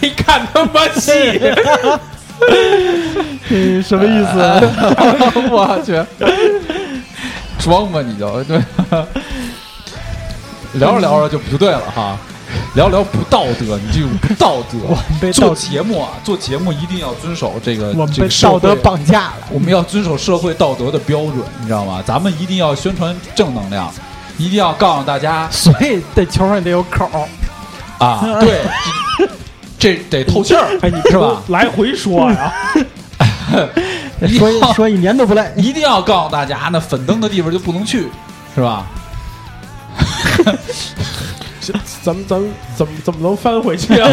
[0.00, 1.40] 没看那么细。
[3.50, 4.38] 嗯，什么意思？
[5.50, 6.00] 我去，
[7.58, 8.58] 装吧你就对。
[10.74, 12.16] 聊着聊着就不对了哈，
[12.74, 14.78] 聊聊不道德，你这种不道德。
[14.88, 19.48] 做被做节目啊，做节目一定要遵守这个我们这被道德绑架了。
[19.50, 22.02] 我们要遵守社会道德的标准，你知道吗？
[22.06, 23.92] 咱们一定要宣传正能量，
[24.38, 27.28] 一定要告诉大家 所以这球上得有口儿。
[27.98, 28.62] 啊，对，
[29.78, 31.42] 这得透气儿， 哎，你是吧？
[31.48, 32.52] 来回说呀，
[34.38, 35.52] 说说一年都不累。
[35.56, 38.08] 一定要告诉大家，那粉灯的地方就不能去，
[38.54, 38.86] 是吧？
[42.02, 44.08] 咱们咱们怎么怎么能翻回去啊？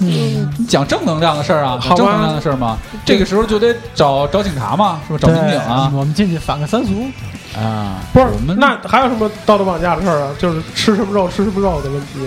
[0.00, 2.78] 你 讲正能量的事儿啊，正能量的事儿吗。
[3.04, 5.18] 这个时候就得找找警察嘛，是吧？
[5.20, 7.06] 找民警啊我们进去反个三俗。
[7.54, 8.00] 啊！
[8.14, 10.30] 不是我们，那还有什么道德绑架的事儿啊？
[10.38, 12.26] 就是吃什么肉吃什么肉的问题。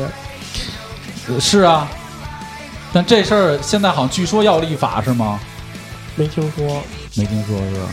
[1.27, 1.87] 呃是啊，
[2.93, 5.39] 但这事儿现在好像据说要立法是吗？
[6.15, 6.79] 没听说，
[7.15, 7.87] 没听说是吧？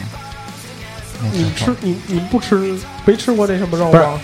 [1.32, 4.20] 你吃你你不吃没吃过那什么肉吗？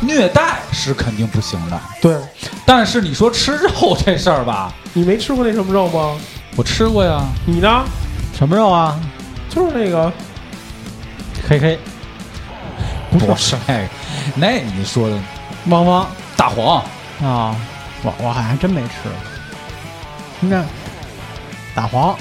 [0.00, 2.16] 虐待是肯定不行的，对
[2.64, 6.16] 但是你说吃肉这事儿吧，你没吃过那什么肉吗？
[6.56, 7.22] 我吃过呀。
[7.44, 7.84] 你呢？
[8.36, 8.98] 什么肉啊？
[9.48, 10.12] 就是那个
[11.48, 11.78] 嘿嘿
[13.10, 13.88] 不是那个，
[14.34, 15.18] 那你说的
[15.68, 16.06] 汪汪
[16.36, 16.82] 大黄
[17.22, 17.56] 啊！
[18.02, 19.12] 我我还真没吃过。
[20.40, 20.62] 那
[21.74, 22.14] 大黄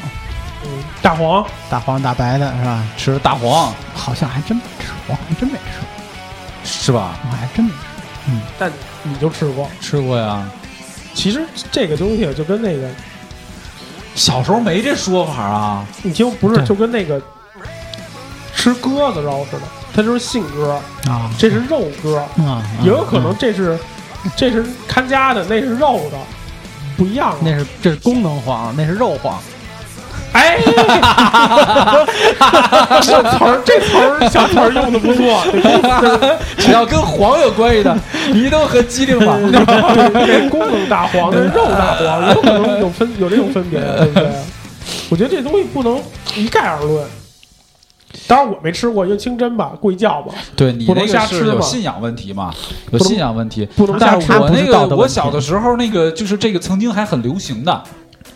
[0.64, 0.70] 嗯
[1.02, 2.84] 大黄，大黄大白的是吧？
[2.96, 5.88] 吃大黄好像还真没吃过，还真没吃过，
[6.66, 7.20] 是吧？
[7.24, 7.78] 我还真没吃
[8.58, 8.72] 但
[9.04, 9.70] 你就吃过。
[9.80, 10.44] 吃过呀。
[11.14, 12.90] 其实这个东西就跟那个，
[14.16, 15.86] 小时候没这说法啊。
[16.02, 17.22] 你听不是对就跟那个
[18.54, 21.32] 吃鸽子肉似的，它就是信鸽，啊。
[21.38, 23.80] 这是肉鸽，啊，也有可能这是
[24.36, 26.18] 这是看家的，那是肉的，
[26.98, 27.38] 不一样啊。
[27.42, 29.40] 那是这是功能黄，那是肉黄。
[30.36, 30.58] 哎，
[33.02, 35.42] 这词儿这词儿小词儿用的不错，
[36.58, 37.98] 只要跟黄有关系的，
[38.34, 39.38] 你都很机灵吧？
[40.26, 44.30] 这功能大黄，那是肉大黄，有可能有分有这种分别，对不对？
[45.10, 46.02] 我觉得这东西不能
[46.36, 47.06] 一概而论。
[48.28, 52.54] 当然我没吃过，因为清真吧，贵教吧，对你那个是有信仰问题嘛？
[52.92, 53.66] 有信仰问题。
[53.76, 53.96] 不能。
[53.96, 57.84] 我那个我小的时候那个就是这个曾经还很流行的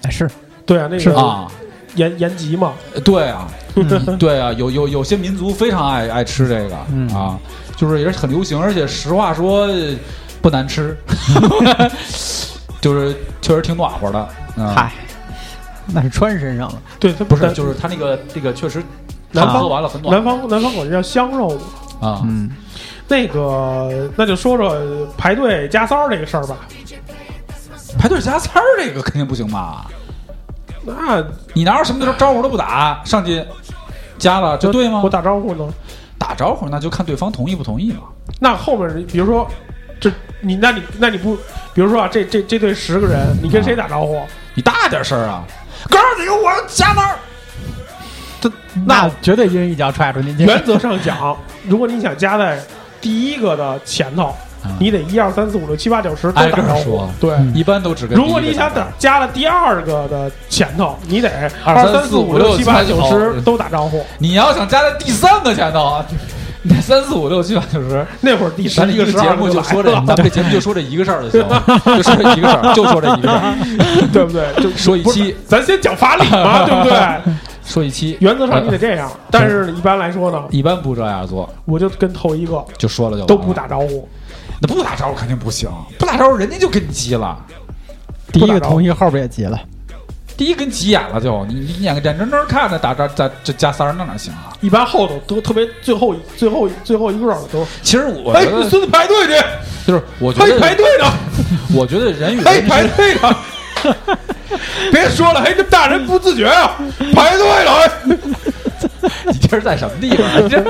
[0.04, 0.30] 哎，是
[0.66, 1.48] 对啊，那是个啊，
[1.95, 2.73] 延延吉嘛，
[3.04, 7.38] 对啊，嗯对啊，有有有些民族非常爱爱吃这个嗯啊，
[7.75, 9.67] 就是也是很流行，而且实话说
[10.41, 10.97] 不难吃，
[12.82, 14.19] 就是确实挺暖和的。
[14.58, 14.91] 啊，嗨，
[15.88, 16.82] 那是穿身上了。
[16.99, 18.84] 对，它不是，就是它那个那个确实
[19.32, 21.58] 南方完了很暖南方南方管这叫香肉。
[22.02, 22.21] 啊。
[22.23, 22.49] 嗯，
[23.08, 24.78] 那个，那就说说
[25.17, 26.58] 排队加塞儿这个事儿吧。
[27.97, 29.88] 排队加塞儿这个肯定不行吧？
[30.84, 33.44] 那你哪有什么时候招呼都不打，上去
[34.18, 35.10] 加了就对吗我？
[35.10, 35.68] 打招呼呢？
[36.18, 38.04] 打招呼那就看对方同意不同意嘛。
[38.39, 39.50] 那后面比如说，
[40.00, 40.12] 这
[40.42, 41.36] 你那你那你不，
[41.74, 44.22] 比如说啊，这这这队十个人，你跟谁打招呼？
[44.54, 45.44] 你大点声啊！
[45.89, 47.15] 哥儿几个，我加班儿。
[48.86, 50.32] 那绝对一人一脚踹出去。
[50.38, 52.62] 原则上讲，如果你想加在
[53.02, 54.49] 第一个的前头，嗯
[54.80, 57.10] 你得一二三四五六七八九十都挨个打招呼说。
[57.19, 61.30] 对，嗯一般都只跟如果你想打打加了第二个的前头，你得
[61.63, 64.06] 二二三三四五五六七八九十十都打招呼。
[64.17, 66.06] 你要想加在第三个前头啊，
[66.62, 68.06] 你得三四五六七八九十。
[68.22, 71.63] 那会儿第十咱这一个、节目就说这，咱们这节目就说这一个事儿就行了，
[71.98, 73.56] 就说这一个事儿，就说这一个事儿。
[74.12, 74.45] 对不对？
[74.62, 77.34] 就说一期咱先讲法理嘛，对不对？
[77.63, 84.10] 说一期，原则上你得这样，但是一般来说呢，一般不这样做，我就跟头一个就说了就都不，打招呼，
[84.62, 87.38] 那不打招呼肯定不行，不打招呼人家就跟你急了。
[88.32, 89.60] 第一个同意，后边也急了。
[90.38, 94.56] 第一跟急眼了就，你你眼眼睁睁看着打这这这加三儿那哪行啊？
[94.62, 99.34] 一般后头都特别最后最后最后一个的都，其实我哎，你孙子排队去，
[99.88, 101.06] 就是，我觉哎，得排队呢，
[101.76, 103.36] 我觉得人与哎，人之排队呢。
[104.91, 106.78] 别说了，哎，这大人不自觉啊，
[107.13, 107.91] 排队了，哎，
[109.26, 110.39] 你这是在什么地方啊？
[110.41, 110.63] 你这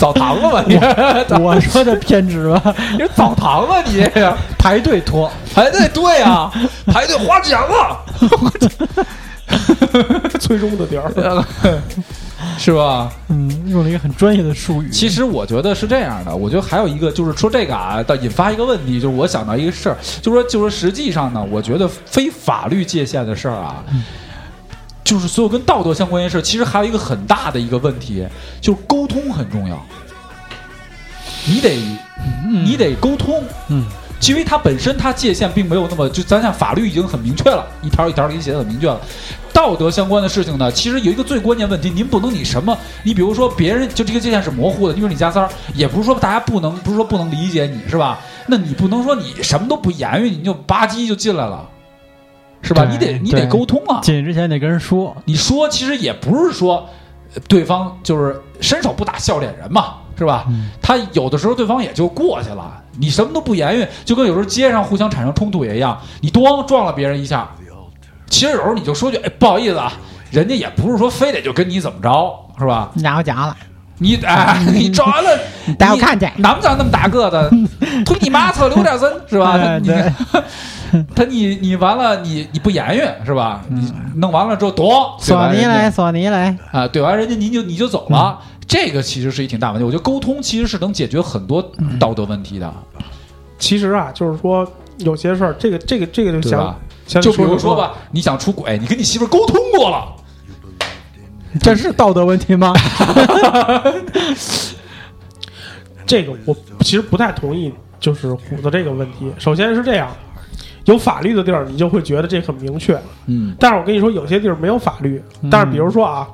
[0.00, 0.64] 澡堂子吧？
[0.66, 3.92] 你这我说的偏执吧，你是澡堂子？
[3.92, 6.50] 你这个排队脱，排队对啊，
[6.90, 8.00] 排队花钱了，
[10.40, 11.44] 最终的点儿，
[12.56, 13.12] 是吧？
[13.28, 14.88] 嗯，用了一个很专业的术语。
[14.88, 23.84] 其实我觉得是这样的，我觉得还有一个就是说这个啊，到引发一个问题，就是我想到一个事儿，就是说，就是说实际上呢，我觉得非法律界限的事儿啊，
[25.10, 28.24] 就是所有跟道德相关的事儿，其实还有一个很大的一个问题，
[28.60, 29.76] 就是沟通很重要，
[31.48, 31.80] 你得
[32.64, 33.84] 你得沟通，嗯，
[34.28, 39.00] 因为它本身它界限并没有那么就咱像法律已经很明确了，一条一条给你写的很明确了。
[39.52, 48.20] 道德相关的事情呢，其实有一个最关键问题，您不能你什么，你比如说别人就这个界限是模糊的，你比如你加三儿，也不是说大家不能，不是说不能理解你是吧？
[48.46, 51.68] 那你不能说你什么都不言语，你就吧唧就进来了，
[52.62, 52.84] 是吧？
[52.90, 56.88] 你得你得沟通啊，进去之前得跟人说，你说其实也不是说
[57.34, 60.46] 呃对方就是伸手不打笑脸人嘛，是吧？
[60.82, 67.48] 他有的时候对方也就过去了，你什么都不言语，就跟有时候街上互相产生冲突也一样，你咣撞了别人一下，
[68.28, 69.92] 其实有时候你就说句哎不好意思啊，
[70.30, 72.90] 人家也不是说非得就跟你怎么着，是吧？
[72.94, 73.56] 你家伙夹了，
[73.98, 77.50] 你哎，你撞完了， 你带我看见，难不长那么大个子，
[78.04, 79.78] 推你妈侧留点身是吧？
[79.78, 79.90] 你
[81.14, 83.62] 他你你完了，你你不言语是吧？
[83.68, 89.84] 你弄完了之后躲，索尼来，索尼来，啊，怼完人家您就你就走了，这个其实是一挺大问题。
[89.84, 91.62] 我觉得沟通其实是能解决很多
[91.98, 92.72] 道德问题的，
[93.58, 94.66] 其实啊，就是说
[94.98, 96.76] 有些事儿，这个这个这个就想
[97.22, 100.12] 就比如说说，吧，你想出轨，你跟你媳妇沟通过了，
[101.60, 102.72] 这是道德问题吗？
[106.06, 109.32] 这个我其实不太同意，就是虎子这个问题。
[109.38, 110.10] 首先是这样，
[110.84, 112.98] 有法律的地儿，你就会觉得这很明确。
[113.26, 115.22] 嗯但是我跟你说，有些地儿没有法律。
[115.50, 116.28] 但是比如说啊，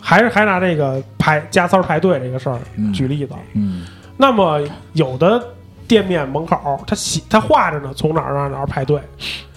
[0.00, 3.34] 还是还拿这个排加塞儿排队这个事儿嗯举例子。
[3.54, 3.84] 嗯
[4.16, 4.60] 那么
[4.94, 5.42] 有的
[5.86, 9.00] 店面门口，他写他画着呢，从哪儿哪儿哪儿排队，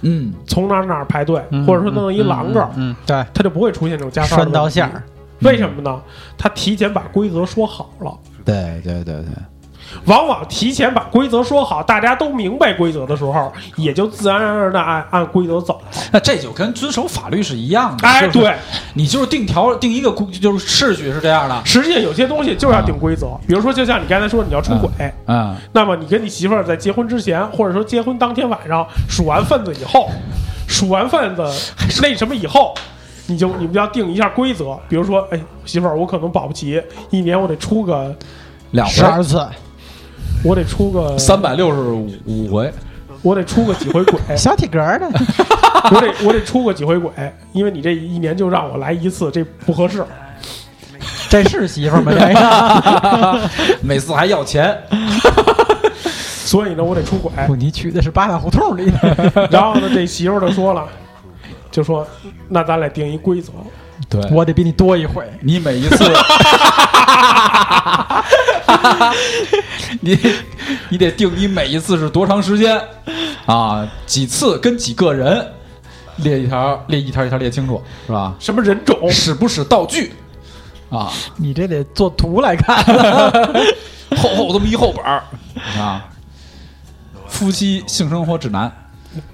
[0.01, 5.01] 嗯，从哪儿哪儿排队，或者说弄一栏杆儿，嗯，对，他就不会出现这种加塞儿的拴刀线儿。
[5.41, 6.01] 为什么呢？
[6.37, 8.13] 他提前把规则说好了。
[8.43, 9.25] 对对对对，
[10.05, 15.81] 往往提前把规则说好，大家都明白规则的时候，也就自然而然的按按规则走。
[16.11, 18.07] 那这就跟遵守法律是一样的。
[18.07, 18.55] 哎，对，
[18.93, 21.61] 你就是定条定一个规，就是秩序是这样的。
[21.65, 24.89] 实际上有些东西就是要定规则，比如说，就像你刚才说你要出轨，
[25.27, 30.09] 嗯，那么你跟你媳妇儿在结婚之前，或者说结婚当天晚上数完份子以后，
[30.67, 31.43] 数完份子
[32.01, 32.73] 那什么以后。
[33.31, 38.11] 你就你们就要定一下规则，比如说，哎，媳妇儿，我可能保不齐一年我得出个，
[38.71, 39.47] 两回十二次，
[40.43, 41.79] 我得出个三百六十
[42.25, 42.71] 五回。
[43.21, 45.05] 我得出个几回轨， 小体格儿的，
[45.91, 47.11] 我得我得出个几回轨，
[47.51, 50.05] 因为你这一年就让我来一次，这不合适。
[51.29, 52.13] 这是媳妇儿吗？
[52.17, 53.49] 这个，
[53.83, 54.73] 每次还要钱，
[56.45, 57.29] 所以呢，我得出轨。
[57.45, 60.85] 不，你娶的是八大胡同里的，然后呢，这媳妇儿就说了，
[61.69, 62.07] 就说
[62.47, 63.51] 那咱俩定一规则，
[64.07, 65.29] 对我得比你多一回。
[65.41, 66.05] 你每一次，
[70.01, 70.17] 你
[70.89, 72.79] 你得定你每一次是多长时间
[73.45, 73.87] 啊？
[74.05, 75.45] 几次跟几个人，
[76.17, 78.35] 列一条列一条一条列清楚是吧？
[78.39, 80.13] 什么人种，使不使道具
[80.89, 81.11] 啊？
[81.37, 82.83] 你这得做图来看。
[84.17, 85.23] 厚厚这么一厚本儿
[85.77, 86.05] 啊。
[87.27, 88.71] 夫妻性生活指南，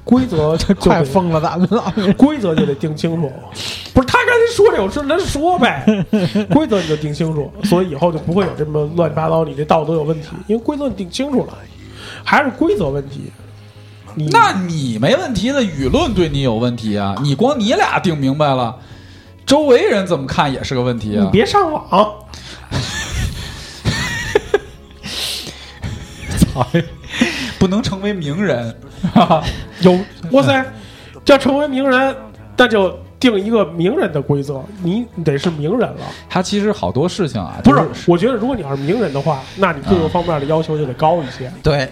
[0.03, 1.93] 规则 就得快疯了，咱们了。
[2.13, 3.31] 规则就得定清楚。
[3.93, 5.85] 不是他刚才说这，有事咱说呗，
[6.51, 11.53] 规则你就定清楚，所以以后就不会有这么乱七八糟，你这道德有问题，因为规则你定清楚了，
[12.23, 13.31] 还是规则问题。
[14.17, 17.15] 你那你没问题的，舆论对你有问题啊！
[17.21, 18.73] 你光你俩定明白了，
[19.45, 21.29] 周围人怎么看也是个问题你啊！
[21.33, 21.85] 别上网，
[26.53, 26.65] 操，
[27.59, 28.73] 不能成为名人，
[29.81, 29.99] 有
[30.31, 30.65] 哇塞，
[31.25, 32.15] 要成为名人，
[32.57, 36.01] 那就定一个名人的规则，你得是名人了。
[36.29, 41.51] 他其实好多事情啊，不，是我觉得如果你要是名人的话，那你各个方面的要求就得高一些。
[41.63, 41.83] 对，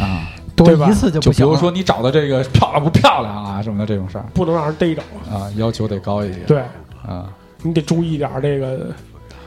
[0.00, 1.50] 啊，多对吧一次就就不行了。
[1.50, 5.02] 比如说你找的这个漂亮不漂亮啊什么的这种事儿不能让人逮着。
[5.30, 6.40] 啊，要求得高一些。
[6.40, 6.62] 对，
[7.06, 7.26] 啊，
[7.62, 8.88] 你得注意点儿这个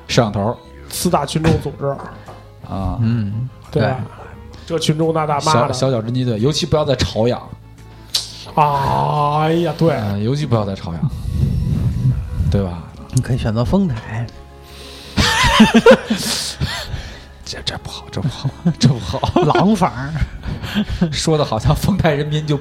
[0.07, 0.55] 摄像头
[0.89, 1.87] 四大群众组织，
[2.69, 3.99] 啊，嗯，对吧？
[4.65, 7.41] 这群众那大妈的，小小小侦缉队，尤其不要在朝阳，
[8.55, 11.01] 哎呀，对，呃，尤其不要在朝阳，
[12.51, 12.83] 对吧？
[13.15, 14.25] 你可以选择丰台，
[17.45, 18.49] 这这不好，这不好，
[18.79, 19.19] 这不好，
[19.53, 19.91] 廊坊，
[21.11, 22.59] 说的好像丰台人民就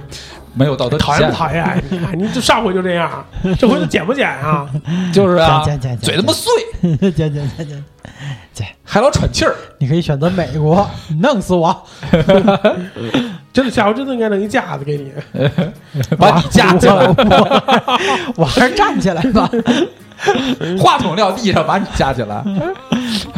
[0.54, 1.84] 没有道德底讨厌不，讨厌？
[1.90, 3.24] 你看，你这上回就这样，
[3.58, 4.68] 这回就减不减啊？
[5.12, 7.84] 就是啊减减减，减嘴他妈碎，减减减
[8.52, 10.88] 减，还老喘气儿，你可以选择美国，
[11.20, 11.84] 弄死我，
[13.52, 15.12] 真的，下回真的应该弄一架子给你。
[16.18, 19.48] 把你架起来，我我还是站起来吧，
[20.78, 22.44] 话筒撂地上，把你架起来。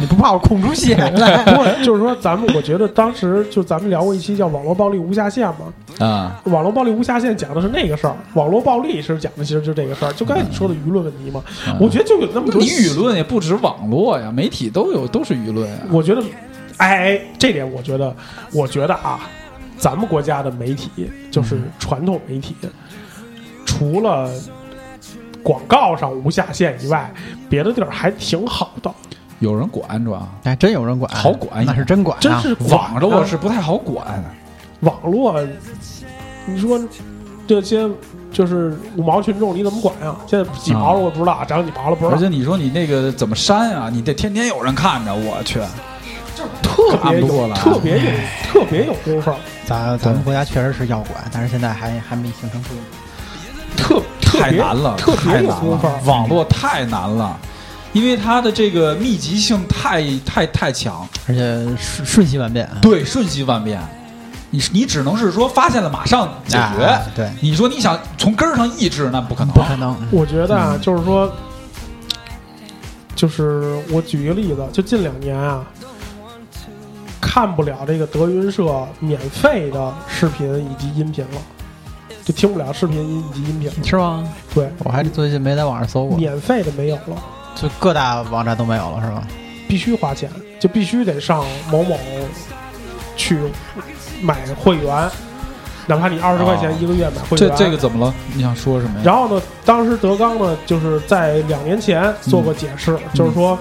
[0.05, 1.43] 你不怕我控出血来？
[1.55, 11.43] 不是，就是说，咱们我觉得当时就咱们聊过一期叫《网络暴力无下限》嘛，啊，网络暴力无下限讲的是那个事儿，网络暴力是讲的其实就这个事儿，就刚才你说的舆论问题嘛。
[11.79, 15.77] 我觉得就有那么多你舆论也不止网络呀，媒体都有，都是舆论呀。
[15.89, 16.21] 我觉得，
[16.77, 18.15] 哎哎，这点我觉得，
[18.53, 19.21] 我觉得啊，
[19.79, 22.55] 咱们国家的媒体就是传统媒体，
[23.65, 24.29] 除了
[25.41, 27.11] 广告上无下限以外，
[27.49, 28.93] 别的地儿还挺好的。
[29.39, 34.23] 有人管主要，哎，真有人管，好管那是真管啊，真是网络啊是不太好管。
[34.81, 35.39] 网络，
[36.45, 36.79] 你说
[37.47, 37.87] 这些
[38.31, 40.15] 就是五毛群众，你怎么管呀？
[40.27, 43.89] 现在几毛了我不知道，涨几毛了不知道，而且你说你那个怎么删啊？
[43.91, 45.59] 你得天天有人看着，我去，
[46.35, 48.11] 就特别有看不过来特别有
[48.51, 49.31] 特别有功夫，
[49.65, 52.83] 咱咱们国家确实是要管，但是现在还还没形成规模。
[53.77, 55.87] 特特别太难了，特别太难有功夫。。
[56.05, 57.37] 网络太难了，
[57.95, 62.69] 因为它的这个密集性太太太强，而且瞬瞬息万变。
[62.81, 63.81] 对，瞬息万变。
[64.49, 69.53] 你你只能是说发现了马上解决，哎对，你说你想从根儿上抑制，那不可能。
[69.53, 69.95] 不可能。
[70.11, 71.33] 我觉得啊，就是说，
[73.15, 75.65] 就是我举一个例子，就近两年啊，
[77.21, 81.41] 看不了这个德云社免费的视频以及音频了，
[82.25, 83.75] 就听不了视频以及音频了。
[83.85, 84.27] 是吗？
[84.53, 87.23] 对，我还最近没在网上搜过，免费的没有了，
[87.55, 89.23] 就各大网站都没有了，是吧？
[89.67, 90.29] 必须花钱，
[90.59, 91.97] 就必须得上某某
[93.15, 93.39] 去
[94.21, 95.09] 买会员，
[95.87, 97.55] 哪怕你二十块钱哦一个月买会这员。
[97.55, 98.13] 这这个怎么了？
[98.33, 99.01] 你想说什么呀？
[99.03, 103.57] 然后呢，当时德纲呢，就是在两年前做过解释，就是说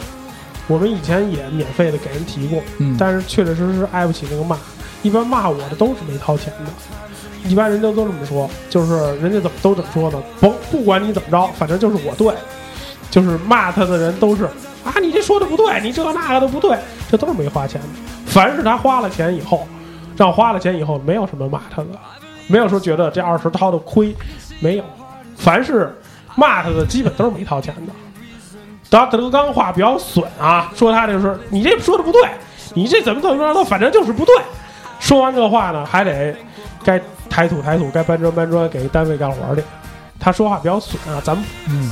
[0.67, 4.59] 我们以前也免费的给人提过，嗯，但是确确实实挨不起那个骂。
[5.03, 10.23] 一般骂我的都是没掏钱的，一般人家都这么说，就是人家怎么都怎么说呢？
[10.41, 12.35] 甭不管你怎么着，反正就是我对，
[13.15, 14.43] 就是骂他的人都是
[14.85, 16.77] 啊，你这说的不对，你这那个的不对，
[17.09, 17.87] 这都是没花钱的。
[18.27, 19.69] 凡是他花了钱以后，
[20.17, 21.91] 让花了钱以后，没有什么骂他的，
[22.49, 24.13] 没有说觉得这二十掏的亏，
[24.59, 24.85] 没有。
[25.37, 25.97] 凡是
[26.35, 27.93] 骂他的，基本都是没掏钱的。
[28.91, 32.29] 当德纲话比较损啊，说他就是你这说的不对，
[32.75, 34.35] 你这怎么怎么着，反正就是不对。
[34.99, 36.35] 说完这话呢，还得
[36.83, 37.01] 该
[37.31, 39.63] 抬土抬土，该搬砖搬砖，给单位干活去。
[40.25, 41.45] 他说话比较损啊，咱们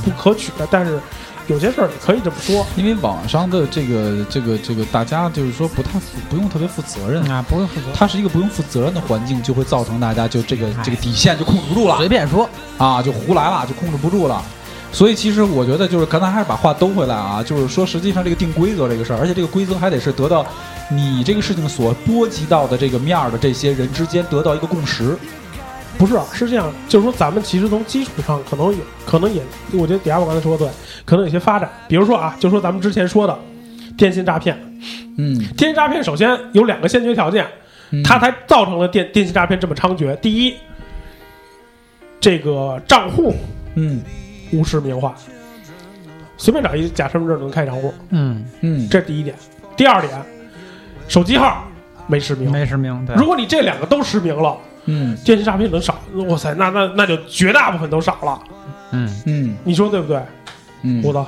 [0.03, 0.99] 不可取的，但是
[1.45, 2.65] 有些事儿你可以这么说。
[2.75, 7.23] 因为网上的这个这个这个，大家就是说不太负不用特别负责任。
[7.29, 12.49] 啊，不用负责，它是一个不用负责任的环境，就会造成大家就这个这个底线就控制不住了随便说。
[12.79, 14.43] 啊，就胡来了，就控制不住了。
[14.91, 20.43] 所以其实我觉得就是刚才还是把话兜回来啊，就是说实际上这个定规则这个事儿，而且这个规则还得是得到
[20.89, 25.15] 你这个事情所波及到的这个面儿的这些人之间得到一个共识。
[25.97, 29.41] 不是，是这样，就是说咱们其实从基础上可能有，可能也，
[29.73, 30.73] 我觉得底下我刚才说的对，
[31.05, 31.69] 可能有些发展。
[31.87, 33.37] 比如说啊，就说咱们之前说的
[33.97, 34.57] 电信诈骗，
[35.17, 37.45] 嗯，电信诈骗首先有两个先决条件，
[37.91, 40.15] 嗯它才造成了电电信诈骗这么猖獗。
[40.17, 40.55] 第一，
[42.19, 43.33] 这个账户
[43.75, 44.01] 嗯
[44.51, 45.15] 无实名化，
[46.37, 49.35] 随便找一假身份证就能开账户，嗯，嗯，这是第一点。
[49.77, 50.11] 第二点，
[51.07, 51.63] 手机号
[52.07, 52.51] 没实名。
[52.51, 53.05] 没实名。
[53.05, 55.95] 对如果你这两个都实名了，嗯电信诈骗能少？
[56.27, 58.39] 哇塞，那那那就绝大部分都少了。
[58.91, 60.21] 嗯，嗯你说对不对，
[60.83, 61.23] 嗯，胡子？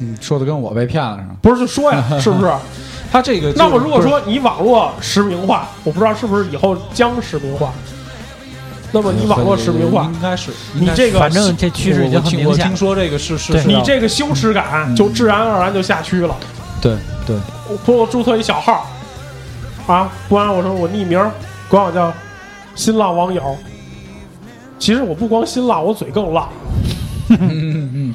[0.00, 1.34] 嗯说的跟我被骗了似的。
[1.40, 2.52] 不是就说呀，是不是？
[3.12, 7.72] 他这个就那么如果说你网络实名化，我不知道是不是以后将实名化。
[8.90, 16.36] 那么你网络实名化，应该是你这个反正这趋势已经很明显听我听说这个是是对你这个羞耻感嗯就自然而然就下去了。
[16.80, 17.36] 对对
[17.68, 18.86] 我说我注册一小号，
[19.86, 21.18] 啊，不然我说我匿名，
[21.68, 22.12] 管我叫
[22.74, 23.56] 新浪网友。
[24.78, 26.48] 其实我不光新浪，我嘴更浪，
[27.30, 28.14] 嗯嗯嗯，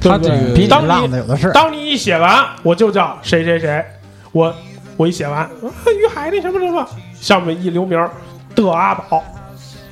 [0.00, 0.28] 对不对？
[0.30, 1.50] 他这个比你当浪的有的是。
[1.52, 3.84] 当你一写完，我就叫谁谁谁，
[4.30, 4.54] 我
[4.96, 5.50] 我一写完，啊，
[5.98, 6.86] 于海那什么什么，
[7.20, 8.10] 上面一留名儿
[8.54, 9.24] 的阿宝，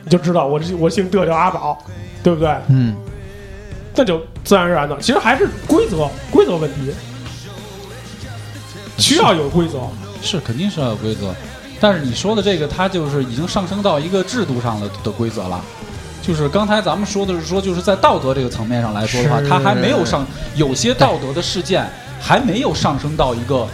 [0.05, 1.77] 你就知道我这我姓的叫阿宝，
[2.23, 2.55] 对不对？
[2.69, 2.95] 嗯，
[3.97, 6.93] 那就自然而然的，其实还是规则规则问题，
[8.99, 9.81] 需要有规则。
[10.21, 11.35] 是肯定是要有规则，
[11.81, 15.61] 但是你说的这个，它就是已经上升到一个制度上的的规则了。
[16.23, 20.27] 就是刚才咱们说的是说，就是在道德这个层面上来说的话，它还没有上
[20.57, 21.89] 有些道德的事件
[22.21, 23.67] 还没有上升到一个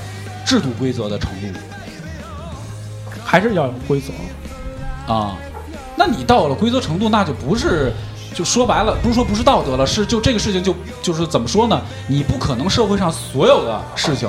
[0.44, 1.58] 制度规则的程度
[3.24, 4.12] 还是要有规则。
[5.12, 5.36] 啊。
[5.96, 7.92] 那你到了规则程度，那就不是。
[8.34, 11.80] 就说白了，不是说不是道德了，是就这个事情就就是怎么说呢？
[12.08, 14.28] 你不可能社会上所有的事情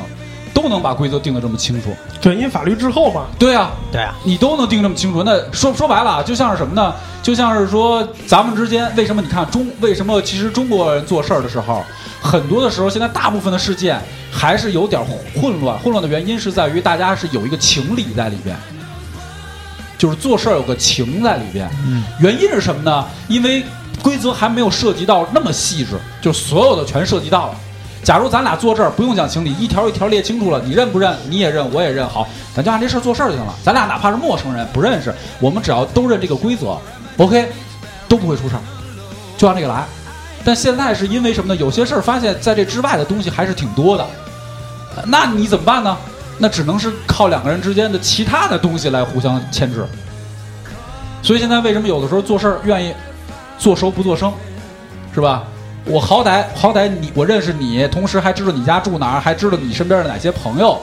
[0.54, 1.90] 都能把规则定得这么清楚。
[2.26, 3.28] 对，因为法律滞后嘛。
[3.38, 6.92] 对啊，对啊，你都能定这么清楚，那说说白了啊，就像是什么呢？
[7.22, 11.84] 就像是说咱们之间为什么你看中为什么其实中国人做事儿的时候，
[12.20, 14.02] 很多的时候现在大部分的事件
[14.32, 15.00] 还是有点
[15.40, 18.58] 混乱，混乱的原因是在于大家是有一个情理在里边。
[19.96, 23.06] 就是做事儿有个情在里边，嗯，原因是什么呢？
[23.28, 23.64] 因为
[24.02, 27.56] 规则还没有涉及到那么细致，就所有的全涉及到了。
[28.06, 31.18] 假如咱俩坐这儿不用讲情理，一条一条列清楚了，你认不认？
[31.28, 33.52] 你也认，我也认，好，咱就按这事儿做事儿就行了。
[33.64, 36.78] 咱俩哪怕是陌生人，不认识，我们只要都认这个规则
[37.18, 37.50] ，OK，
[38.08, 38.62] 都不会出事儿，
[39.40, 39.84] 就按这个来。
[40.44, 41.60] 但现在是因为什么呢？
[41.60, 44.06] 有些事儿发现在这之外的东西还是挺多的，
[45.08, 45.98] 那你怎么办呢？
[46.38, 49.84] 那只能是靠两个人之间的其他的东西来互相牵制。
[51.24, 52.94] 所以现在为什么有的时候做事儿愿意
[53.58, 54.32] 做熟不做生，
[55.12, 55.44] 是吧？
[55.86, 60.80] 我好歹好歹你我认识你，同时还知道你家住哪儿，还知道你身边的哪些朋友，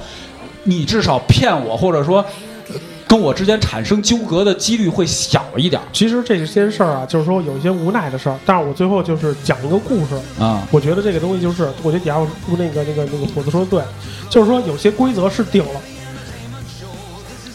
[0.65, 2.25] 你至少骗我或者说
[2.69, 2.75] 呃
[3.09, 10.15] 跟我之间产生纠葛的几率会小一点儿其实这些事儿啊，就是说有一些无奈的事儿，但是我最后就是讲一个故事。
[10.39, 10.67] 啊。
[10.71, 13.83] 我觉得这个东西就是，我觉得底下我那个那个那个虎子说的对，
[14.31, 15.81] 就是说有些规则是定了，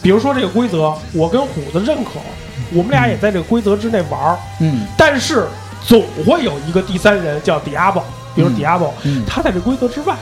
[0.02, 2.20] 比如说这个规则，我跟虎子认可，
[2.72, 5.46] 我们俩也在这个规则之内玩儿，嗯但是
[5.84, 8.02] 总会有一个第三人叫 Diablo，
[8.34, 10.14] 比如嗯 Diablo，、嗯他在这规则之外，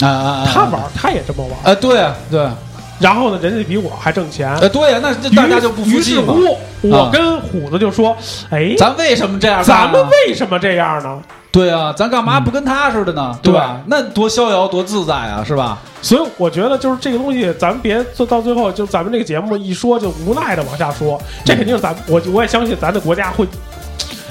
[0.00, 0.48] 啊啊啊！
[0.52, 2.54] 他玩他也这么玩儿，啊，对啊对啊，
[2.98, 4.54] 然后呢，人家比我还挣钱。
[4.56, 6.20] 呃对啊，那这大家就不服气于是。
[6.20, 8.16] 乎，我跟虎子就说
[8.50, 9.92] ：“哎，咱为什么这样干咱啊？
[9.92, 11.20] 们为什么这样呢？
[11.52, 13.36] 对啊，咱干嘛不跟他似的呢？
[13.42, 13.80] 对吧？
[13.86, 15.78] 那多逍遥多自在啊，是吧？
[16.00, 23.48] 所以我觉得就是这个东西，咱们别做到最后，就咱们这个节目一说就无奈的往下说，这肯定是咱我我也相信咱的国家会日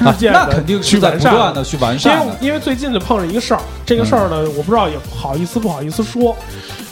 [0.06, 2.28] 啊 那肯定去是在完善不断的去完善因。
[2.30, 6.36] 为因为最近就碰上一个事儿，这个事儿呢，我不知道也好意思不好意思说，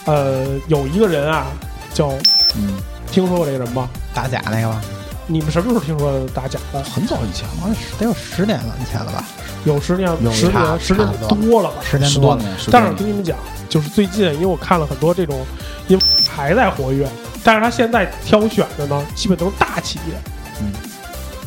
[0.05, 1.45] 呃，有一个人啊，
[1.93, 2.10] 叫
[2.55, 2.74] 嗯，
[3.12, 3.89] 听说过这个人吗？
[4.14, 4.82] 打假那个吗，
[5.28, 6.82] 你们什么时候听说打假的？
[6.84, 9.24] 很早以前了，好像得有十年了以前了吧？
[9.66, 11.76] 有十年，有十年，十年多多了吧？
[11.84, 13.38] 十年多了，十多年，但是我跟你们讲，
[13.68, 15.45] 就是最近，因为我看了很多这种，
[15.88, 17.08] 因为还在活跃，
[17.43, 20.16] 但是他现在挑选的呢，基本都是大企业，
[20.62, 20.72] 嗯，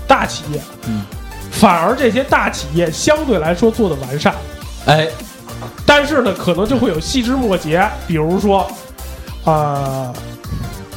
[0.06, 1.02] 大企业，嗯，
[1.50, 4.34] 反而这些大企业相对来说做的完善，
[4.86, 5.08] 哎，
[5.84, 8.66] 但是呢，可能就会有细枝末节，比如说，
[9.44, 10.12] 呃，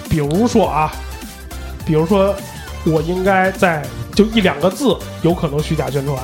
[0.10, 0.92] 比如说啊，
[1.86, 2.34] 比如说，
[2.86, 3.84] 我应该在
[4.14, 6.18] 就一两个字，有可能虚假宣传，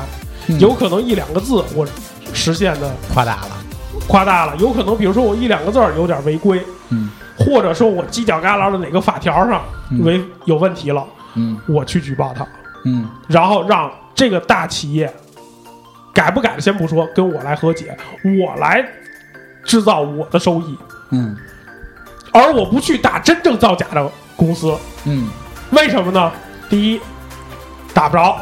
[0.48, 0.60] 嗯。
[0.60, 1.86] 有可能一两个字我
[2.34, 3.52] 实现的夸大了，
[4.08, 7.10] 夸大了，有可能比如说我一两个字儿有点违规，嗯。
[7.38, 10.04] 或者说我犄角旮旯的哪个法条上嗯。
[10.06, 11.04] 违有问题了，
[11.34, 11.60] 嗯。
[11.68, 12.48] 我去举报他，
[12.86, 13.10] 嗯。
[13.28, 15.10] 然后让这个大企业
[16.14, 18.86] 改不改的先不说，跟我来和解，我来
[19.64, 20.78] 制造我的收益，
[21.12, 21.38] 嗯。
[22.34, 25.30] 而我不去打真正造假的公司，嗯，
[25.72, 26.30] 为什么呢？
[26.70, 27.00] 第一，
[27.94, 28.38] 打不着，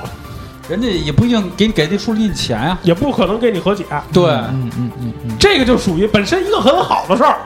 [0.68, 2.76] 人家也不一定给你给那出你钱呀。
[2.82, 4.26] 也不可能给你和解，对。
[4.26, 7.38] 嗯嗯嗯嗯，这个就属于本身一个很好的事儿，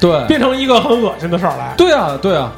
[0.00, 0.24] 对。
[0.28, 1.74] 变成一个很恶心的事儿来。
[1.76, 2.52] 对啊对啊，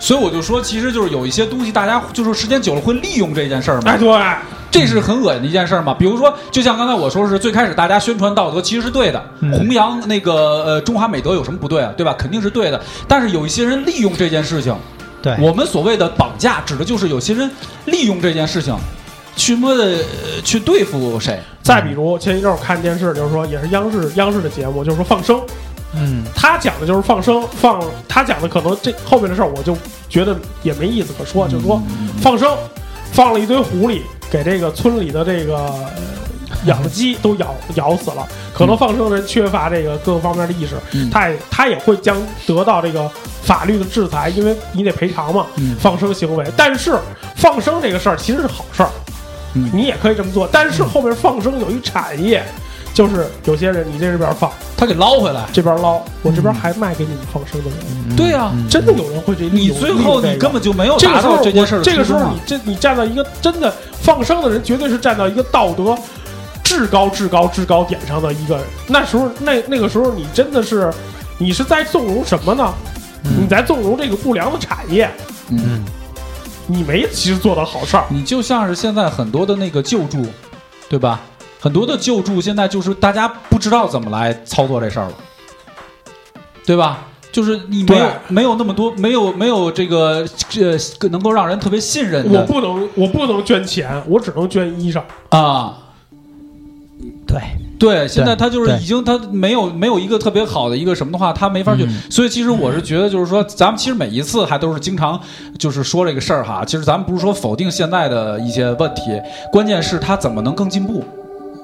[0.00, 3.98] 所以我就说，其实就是有一些东西，大家就是时间久了会利用这件事儿嘛哎，。
[3.98, 5.92] 对，这是很恶心的一件事儿嘛。
[5.92, 11.92] 比如说，就像刚才我说是最开始大家宣传道德其实是对的，嗯弘扬那个呃中华美德有什么不对啊？
[11.96, 12.14] 对吧？
[12.18, 12.80] 肯定是对的。
[13.06, 14.74] 但是有一些人利用这件事情，
[15.20, 17.50] 对，我们所谓的绑架，指的就是有些人
[17.84, 18.74] 利用这件事情
[19.36, 21.38] 去摸的、呃去对付谁。
[21.62, 25.40] 再比如前一阵儿我看电视，就是说也是央视央视的节目，就是说放生，
[25.94, 29.76] 嗯他讲的就是放生放，他讲的可能这后面的事儿我就
[30.08, 31.82] 觉得也没意思可说，就是说
[32.20, 32.56] 放生
[33.12, 35.56] 放了一堆狐狸，给这个村里的这个。
[35.56, 35.90] 呃
[36.66, 43.08] 养的鸡 都咬咬死了，可能放生的人缺乏这个各个方面的意识，嗯他也他也会将得到这个
[43.42, 45.46] 法律的制裁，因为你得赔偿嘛。
[45.56, 46.98] 嗯放生行为，但是
[47.36, 48.90] 放生这个事儿其实是好事儿，
[49.54, 50.46] 嗯你也可以这么做。
[50.50, 52.44] 但是后面放生有一产业，
[52.92, 55.46] 就是有些人你这边放，他给捞回来。
[55.52, 63.72] 这边捞，我这边还卖给你们放生的人，对呀、嗯真的有人会这，你最后你根本就没有达到这件事儿这个时候你这你站到一个真的
[64.02, 65.96] 放生的人，绝对是站到一个道德
[66.64, 68.60] 至高至高至高点上的一个。
[68.86, 70.92] 那时候那那个时候你真的是，
[71.38, 72.72] 你是在纵容什么呢？
[73.22, 75.10] 你在纵容这个不良的产业，
[75.50, 75.84] 嗯，
[76.66, 78.04] 你没其实做到好事儿。
[78.08, 80.24] 你就像是现在很多的那个救助，
[80.88, 81.20] 对吧？
[81.60, 85.14] 很多的救助现在就是大家不知道怎么来操作这事儿了，
[86.64, 87.06] 对吧？
[87.30, 90.76] 就是你没有没有那么多，没有没有这个这
[91.10, 95.02] 能够让人特别信任的我不能，我不能捐钱，我只能捐衣裳。
[95.28, 95.76] 啊。
[97.26, 97.40] 对，
[97.78, 101.88] 对，现在他就是已经他没有没有一个特别好的一个什么的话，他没法去。
[102.10, 105.18] 所以其实我是觉得，就是说，咱们其实每一次还都是经常
[105.56, 106.64] 就是说这个事儿哈。
[106.66, 109.02] 其实咱们不是说否定现在的一些问题，
[109.52, 111.04] 关键是他怎么能更进步，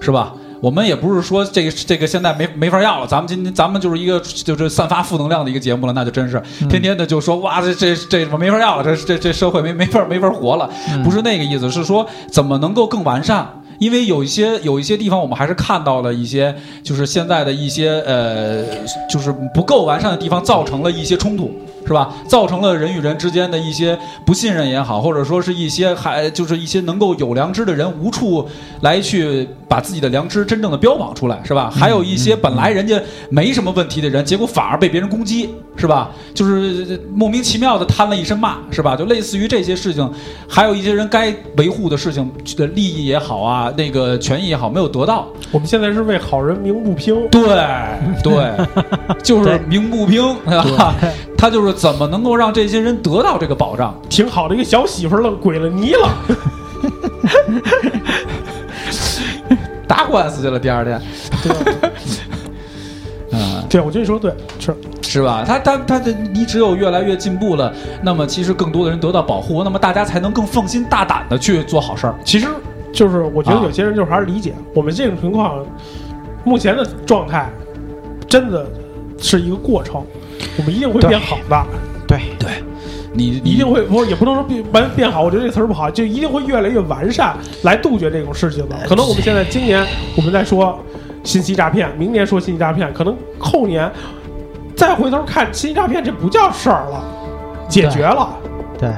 [0.01, 0.35] 是吧？
[0.61, 10.69] 我们也不是说这个这个现在没没法要了，咱们今天咱们就是一个就是散发负能量的一个节目了，那就真是天天的就说哇这这这没法要了，这这这社会没没法没法活了，
[11.05, 13.47] 不是那个意思，是说怎么能够更完善。
[13.79, 18.65] 因为有一些有一些地方，我们还是看到了一些，就是现在的一些呃，
[19.07, 21.55] 就是不够完善的地方，造成了一些冲突，
[21.87, 22.13] 是吧？
[22.27, 28.47] 造成了人与人之间的一些不信任也好，或者说是一些还就是一些能够有良知的人无处
[28.81, 31.71] 来去把自己的良知真正的标榜出来，是吧？
[31.71, 36.11] 还有一些本来人家没什么问题的人，结果反而被别人攻击，是吧？
[36.35, 38.97] 就是莫名其妙的摊了一身骂，是吧？
[38.97, 40.11] 就类似于这些事情，
[40.49, 45.27] 还有一些人该维护的事情的利益也好啊，那个权益也好，没有得到。
[45.53, 47.29] 我们现在是为好人鸣不平。
[47.31, 47.43] 对
[48.23, 48.53] 对，
[49.23, 50.95] 就是鸣不平，对吧？
[51.37, 53.95] 他就是怎么能够让这些人得到这个保障？
[54.09, 56.09] 挺好的一个小媳妇儿愣鬼了泥了，
[59.87, 60.97] 打官司去了，第二天。
[63.33, 65.45] 啊， 对，我觉得你说的对，是是吧？
[65.47, 67.73] 他他他的，你只有越来越进步了，
[68.03, 72.15] 那么其实更多的人得到保护，那么大家才能更放心大胆的去做好事儿。
[72.25, 72.49] 其实
[72.93, 75.65] 就是我觉得啊有些人就是还是理解、我们这种情况，
[76.45, 77.51] 目前的状态
[78.29, 78.67] 真的
[79.19, 80.05] 是一个过程，
[80.59, 81.67] 我们一定会变好的，
[82.07, 82.51] 对对，
[83.13, 88.77] 你一定会不是也不能说变完变好，我觉得这词儿不好，就一定会越来越完善，来杜绝这种事情的。
[88.87, 90.79] 可能我们现在今年我们在说
[91.25, 93.91] 信息诈骗，明年说信息诈骗，可能后年
[94.75, 97.05] 再回头看信息诈骗，这不叫事儿了，
[97.69, 98.29] 解决了。
[98.79, 98.91] 对，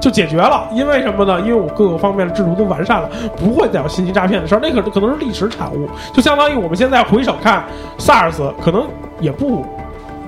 [0.00, 1.40] 就解决了，因为什么呢？
[1.40, 4.60] 因为我各个方面的制度都完善了，不会再有信息诈骗的事儿。
[4.60, 7.64] 那可可能是历史产物，就相当于我们现在回首看
[7.98, 8.86] SARS，可能
[9.20, 9.64] 也不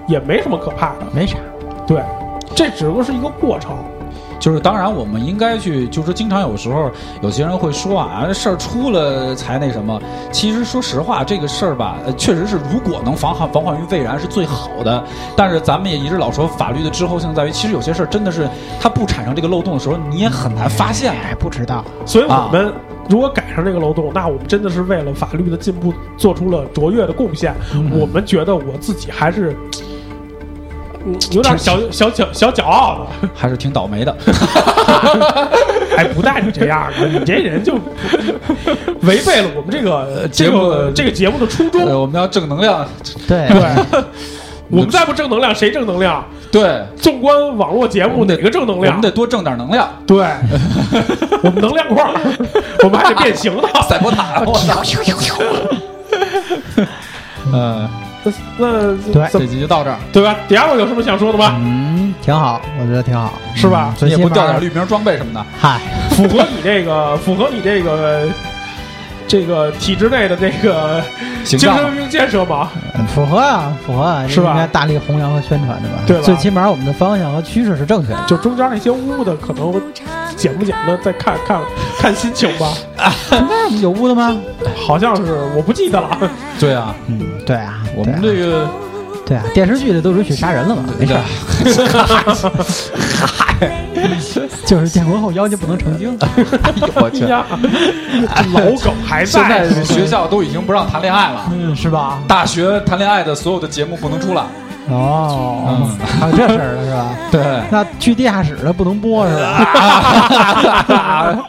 [0.07, 1.07] 也没什么可怕的。
[1.13, 1.37] 没啥。
[1.87, 2.03] 对，
[2.55, 3.77] 这只不过是一个过程。
[4.41, 6.91] 就是当然，我们应该去，就是经常有时候
[7.21, 10.03] 有些人会说啊，事儿出了才那什么。
[10.33, 15.05] 其实说实话，这个事儿吧，呃确实是如果能防患防患于未然是最好的。
[15.37, 18.49] 但是咱们也一直老说法律的滞后性在于，其实有些事儿真的是
[18.81, 21.13] 它不产生这个漏洞的时候，你也很难发现。
[21.13, 21.85] 哎，不知道。
[22.05, 22.73] 所以我啊们
[23.09, 27.55] 如果赶上这个漏洞，那我们真的是为了法律的进步做出了卓越的贡献。
[27.93, 29.57] 我们觉得我自己还是。
[31.05, 34.17] 嗯，有点小小小小骄傲的， 还是挺倒霉的。
[35.97, 37.75] 哎，不带你这样的，你这人就
[39.03, 41.85] 违背了我们这个节目个这个节目的初衷。
[41.85, 42.87] 呃，我们要正能量。
[43.29, 44.05] 对对，
[44.71, 46.25] 我们再不正能量，谁正能量？
[46.51, 49.01] 对，纵观网络节目，哪个正能量我们？
[49.03, 49.89] 得多挣点能量。
[50.07, 50.19] 对，
[51.43, 52.13] 我们能量块儿，
[52.85, 53.63] 我们还得变形呢。
[53.89, 54.83] 赛博塔，我操！
[57.53, 57.89] 嗯，
[58.59, 59.99] 那对这集就到这儿。
[60.13, 60.37] 对吧？
[60.49, 61.55] 迪亚诺有什么想说的吗？
[61.59, 65.45] 嗯，挺好，我觉得挺好，是吧你也不掉点绿名装备什么的。
[65.59, 68.29] 嗨， 符合你这个，符合你这个
[69.27, 71.03] 这个体制内的这个
[71.45, 72.71] 形象精神文明建设吗？
[72.97, 75.97] 嗯符合啊，符合啊，是吧应该大力弘扬和宣传的吧？
[76.07, 78.25] 对吧最起码我们的方向和趋势是正确的。
[78.27, 79.73] 就中间那些污的，可能
[80.37, 81.61] 剪不剪的，再看看
[81.99, 82.73] 看心情吧。
[83.29, 84.37] 中间有污的吗？
[84.77, 86.17] 好像是，我不记得了。
[86.59, 88.69] 对啊，嗯，对啊，我们这个
[89.25, 91.13] 对啊，电视剧里都允许杀人了嘛，没事
[93.61, 96.17] 对儿， 就是建国后妖精不能成精。
[96.21, 96.29] 哎
[96.81, 102.19] 呦我去老梗还现在在，学校都已经不让谈恋爱了，嗯，是吧？
[102.27, 104.43] 大学谈恋爱的所有的节目不能出来。
[104.93, 107.09] 哦嗯，还有这事儿了是吧？
[107.31, 107.41] 对
[107.71, 109.67] 那去地下室的不能播是吧？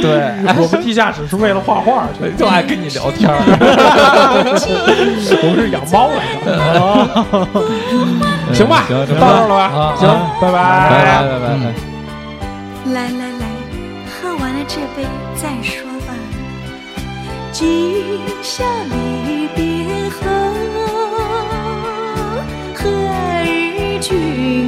[0.00, 3.36] 对，我们地下室是为了画画去，就爱跟你聊天儿。
[4.40, 6.48] 我们是养猫来的。
[8.54, 9.62] 行吧，行到这儿了吧？
[9.74, 10.58] 啊行啊，拜拜
[10.90, 10.92] 拜
[11.22, 11.56] 拜拜拜。
[12.92, 13.44] 来来来，
[14.08, 16.14] 喝完了这杯再说吧。
[17.52, 17.66] 今
[18.42, 19.62] 宵离别
[20.10, 20.22] 后，
[24.08, 24.67] 君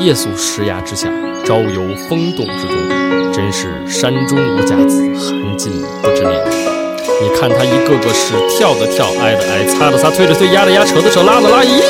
[0.00, 1.08] 夜宿石崖之下，
[1.44, 5.72] 朝游风洞之中，真是山中无甲子，寒尽
[6.02, 6.32] 不知年。
[7.20, 11.82] 你看他一个个是跳的跳，挨的挨，擦的擦，推的推，压的压，扯的扯，拉的拉，咦！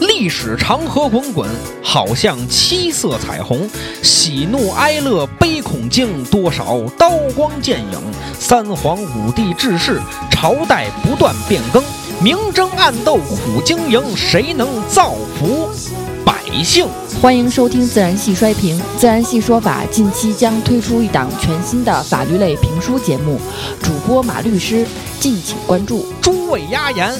[0.00, 1.48] 历史长河滚滚，
[1.82, 3.68] 好像七色彩虹，
[4.02, 8.00] 喜怒哀乐悲恐惊，多少刀光剑影。
[8.38, 10.00] 三皇五帝治世，
[10.30, 11.82] 朝代不断变更，
[12.20, 15.70] 明争暗斗苦经营，谁能造福
[16.24, 16.84] 百姓？
[17.22, 23.40] 欢迎收听《自然系衰评》，自然系说法近期将推出一档全新的法律类评书节目，
[23.84, 24.84] 主播马律师，
[25.20, 26.06] 敬请关注。
[26.20, 27.14] 诸位压言。